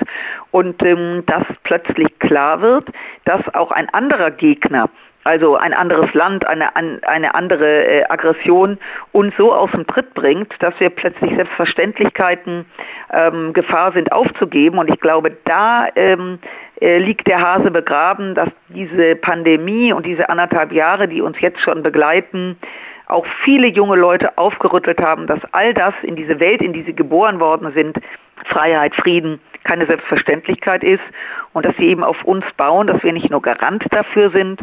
und 0.52 0.82
ähm, 0.84 1.24
dass 1.28 1.44
plötzlich 1.64 2.18
klar 2.20 2.62
wird, 2.62 2.90
dass 3.26 3.42
auch 3.54 3.72
ein 3.72 3.90
anderer 3.90 4.32
Gegner 4.32 4.90
also 5.24 5.56
ein 5.56 5.74
anderes 5.74 6.14
Land, 6.14 6.46
eine, 6.46 6.76
eine 6.76 7.36
andere 7.36 7.86
äh, 7.86 8.04
Aggression 8.10 8.78
uns 9.12 9.34
so 9.38 9.54
aus 9.54 9.72
dem 9.72 9.88
Tritt 9.88 10.14
bringt, 10.14 10.54
dass 10.60 10.74
wir 10.80 10.90
plötzlich 10.90 11.34
Selbstverständlichkeiten 11.36 12.66
ähm, 13.12 13.54
Gefahr 13.54 13.94
sind 13.94 14.12
aufzugeben. 14.12 14.80
Und 14.80 14.90
ich 14.90 15.00
glaube, 15.00 15.32
da 15.46 15.88
ähm, 15.96 16.40
äh, 16.82 16.98
liegt 16.98 17.28
der 17.28 17.40
Hase 17.40 17.72
begraben, 17.72 18.36
dass 18.36 18.50
diese 18.70 19.16
Pandemie 19.16 19.94
und 19.94 20.06
diese 20.06 20.28
anderthalb 20.30 20.74
Jahre, 20.74 21.08
die 21.08 21.22
uns 21.22 21.40
jetzt 21.40 21.62
schon 21.62 21.84
begleiten, 21.84 22.58
auch 23.08 23.26
viele 23.44 23.68
junge 23.68 23.96
Leute 23.96 24.38
aufgerüttelt 24.38 25.02
haben, 25.02 25.28
dass 25.28 25.40
all 25.52 25.74
das 25.74 25.94
in 26.04 26.16
diese 26.16 26.40
Welt, 26.40 26.62
in 26.62 26.74
die 26.74 26.84
sie 26.84 26.96
geboren 26.96 27.40
worden 27.40 27.72
sind, 27.74 27.98
Freiheit, 28.48 28.96
Frieden, 28.96 29.40
keine 29.64 29.86
Selbstverständlichkeit 29.86 30.84
ist 30.84 31.04
und 31.54 31.66
dass 31.66 31.76
sie 31.78 31.88
eben 31.88 32.04
auf 32.04 32.24
uns 32.24 32.46
bauen, 32.58 32.88
dass 32.88 33.04
wir 33.04 33.14
nicht 33.14 33.30
nur 33.30 33.42
Garant 33.42 33.86
dafür 33.92 34.32
sind, 34.32 34.62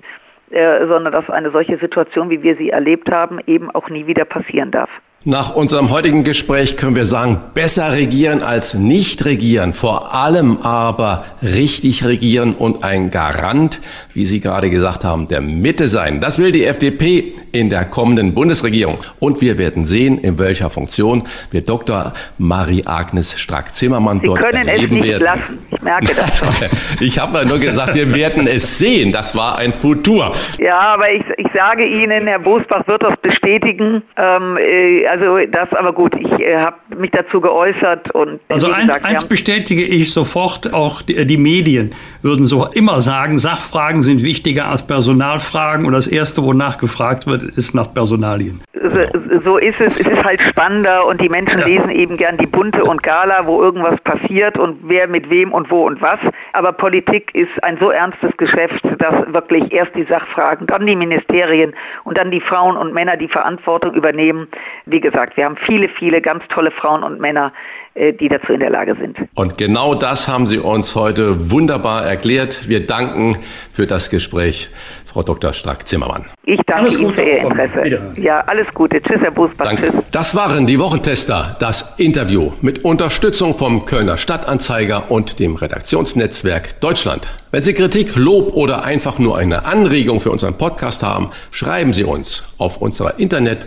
äh, 0.51 0.87
sondern 0.87 1.13
dass 1.13 1.29
eine 1.31 1.51
solche 1.51 1.79
Situation, 1.79 2.31
wie 2.31 2.43
wir 2.43 2.57
sie 2.57 2.71
erlebt 2.71 3.11
haben, 3.11 3.39
eben 3.47 3.71
auch 3.71 3.89
nie 3.89 4.07
wieder 4.07 4.25
passieren 4.25 4.71
darf. 4.71 4.91
Nach 5.27 5.55
unserem 5.55 5.91
heutigen 5.91 6.25
Gespräch 6.25 6.79
können 6.79 6.97
wir 6.97 7.05
sagen, 7.05 7.39
besser 7.53 7.93
regieren 7.93 8.43
als 8.43 8.73
nicht 8.73 9.27
regieren, 9.27 9.75
vor 9.75 10.15
allem 10.15 10.57
aber 10.63 11.27
richtig 11.43 12.07
regieren 12.07 12.55
und 12.55 12.85
ein 12.85 13.11
Garant, 13.11 13.83
wie 14.15 14.25
Sie 14.25 14.41
gerade 14.41 14.71
gesagt 14.71 15.05
haben, 15.05 15.29
der 15.29 15.43
Mitte 15.43 15.89
sein. 15.89 16.23
Das 16.23 16.39
will 16.39 16.53
die 16.53 16.65
FDP 16.65 17.35
in 17.53 17.69
der 17.69 17.85
kommenden 17.85 18.33
Bundesregierung. 18.33 18.97
Und 19.19 19.43
wir 19.43 19.59
werden 19.59 19.85
sehen, 19.85 20.17
in 20.17 20.39
welcher 20.39 20.71
Funktion 20.71 21.25
wir 21.51 21.61
Dr. 21.61 22.15
Marie-Agnes 22.39 23.39
Strack-Zimmermann 23.39 24.23
dort 24.25 24.41
können 24.41 24.69
erleben 24.69 24.97
es 24.97 25.03
nicht 25.03 25.11
werden. 25.11 25.25
Lassen. 25.25 25.59
Ich 25.71 25.83
merke 25.83 26.15
das 26.15 26.39
schon. 26.39 26.69
ich 27.01 27.19
habe 27.19 27.45
nur 27.45 27.59
gesagt, 27.59 27.95
wir 27.95 28.15
werden 28.15 28.47
es 28.47 28.79
sehen. 28.79 29.13
Das 29.13 29.37
war 29.37 29.59
ein 29.59 29.75
Futur. 29.75 30.33
Ja, 30.59 30.79
aber 30.79 31.13
ich, 31.13 31.25
ich 31.37 31.49
sage 31.55 31.85
Ihnen, 31.85 32.27
Herr 32.27 32.39
Bosbach 32.39 32.87
wird 32.87 33.03
das 33.03 33.17
bestätigen. 33.21 34.03
Ähm, 34.17 34.57
äh, 34.57 35.10
also 35.11 35.39
das, 35.51 35.73
aber 35.73 35.93
gut, 35.93 36.15
ich 36.15 36.31
äh, 36.41 36.57
habe 36.57 36.77
mich 36.97 37.11
dazu 37.11 37.41
geäußert 37.41 38.13
und 38.13 38.39
also 38.49 38.69
gesagt, 38.69 39.05
eins, 39.05 39.27
bestätige 39.27 39.83
ich 39.85 40.13
sofort, 40.13 40.73
auch 40.73 41.03
die, 41.03 41.27
die, 41.27 41.37
Medien 41.37 41.93
würden 42.23 42.47
so 42.47 42.67
immer 42.67 43.01
sagen, 43.01 43.37
Sachfragen 43.39 44.03
sind 44.03 44.23
wichtiger 44.23 44.69
als 44.69 44.87
Personalfragen 44.87 45.85
und 45.85 45.95
das 45.95 46.07
erste, 46.07 46.45
wonach 46.45 46.79
gefragt 46.79 47.27
wird, 47.27 47.43
ist 47.43 47.75
nach 47.75 47.93
Personalien. 47.93 48.61
So, 48.83 48.99
so 49.45 49.59
ist 49.59 49.81
es. 49.81 50.01
Es 50.01 50.07
ist 50.07 50.25
halt 50.25 50.41
spannender 50.41 51.07
und 51.07 51.21
die 51.21 51.29
Menschen 51.29 51.59
ja. 51.61 51.67
lesen 51.67 51.91
eben 51.91 52.17
gern 52.17 52.39
die 52.39 52.47
Bunte 52.47 52.85
und 52.85 53.03
Gala, 53.03 53.47
wo 53.47 53.63
irgendwas 53.63 54.01
passiert 54.01 54.59
und 54.59 54.79
wer 54.85 55.07
mit 55.07 55.31
wem 55.31 55.53
und 55.53 55.71
wo 55.71 55.87
und 55.87 56.01
was. 56.01 56.19
Aber 56.53 56.73
Politik 56.73 57.35
ist 57.35 57.63
ein 57.63 57.79
so 57.79 57.91
ernstes 57.91 58.37
Geschäft, 58.37 58.83
dass 58.99 59.33
wirklich 59.33 59.73
erst 59.73 59.95
die 59.95 60.05
Sachfragen, 60.05 60.67
dann 60.67 60.87
die 60.87 60.97
Ministerien 60.97 61.75
und 62.05 62.19
dann 62.19 62.31
die 62.31 62.41
Frauen 62.41 62.77
und 62.77 62.95
Männer 62.95 63.17
die 63.17 63.29
Verantwortung 63.29 63.95
übernehmen. 63.95 64.49
Wie 64.87 65.00
gesagt, 65.01 65.37
wir 65.37 65.45
haben 65.45 65.57
viele, 65.67 65.89
viele 65.89 66.21
ganz 66.21 66.43
tolle 66.49 66.71
Frauen 66.71 67.03
und 67.03 67.21
Männer, 67.21 67.53
äh, 67.95 68.13
die 68.13 68.29
dazu 68.29 68.53
in 68.53 68.61
der 68.61 68.71
Lage 68.71 68.97
sind. 69.01 69.17
Und 69.35 69.59
genau 69.59 69.95
das 69.95 70.29
haben 70.29 70.47
Sie 70.47 70.59
uns 70.59 70.95
heute 70.95 71.51
wunderbar 71.51 72.05
erklärt. 72.05 72.69
Wir 72.69 72.87
danken 72.87 73.39
für 73.73 73.87
das 73.87 74.11
Gespräch, 74.11 74.69
Frau 75.05 75.23
Dr. 75.23 75.53
Strack-Zimmermann. 75.53 76.27
Ich 76.45 76.61
danke 76.67 76.83
alles 76.83 77.01
Ihnen 77.01 77.15
für 77.15 77.23
Ihr 77.23 77.39
Interesse. 77.39 78.13
Ja, 78.15 78.41
alles 78.47 78.67
Gute. 78.75 79.03
Tschüss, 79.03 79.21
Herr 79.21 79.33
Busbach. 79.33 79.67
Danke. 79.67 79.91
Tschüss. 79.91 80.05
Das 80.13 80.37
waren 80.37 80.69
die 80.69 80.79
Wochentester, 80.79 81.57
das 81.59 81.99
Interview 81.99 82.53
mit 82.63 82.85
Unterstützung 82.85 83.55
vom 83.55 83.87
Kölner 83.87 84.19
Stadtanzeiger 84.19 85.11
und 85.11 85.41
dem 85.41 85.57
Redaktionsnetzwerk 85.57 86.81
Deutschland. 86.81 87.27
Wenn 87.51 87.65
Sie 87.65 87.75
Kritik, 87.75 88.15
Lob 88.15 88.55
oder 88.55 88.85
einfach 88.85 89.19
nur 89.19 89.37
eine 89.37 89.65
Anregung 89.65 90.21
für 90.21 90.31
unseren 90.31 90.57
Podcast 90.57 91.03
haben, 91.03 91.31
schreiben 91.51 91.93
Sie 91.93 92.05
uns 92.05 92.55
auf 92.59 92.77
unserer 92.77 93.19
Internet- 93.19 93.67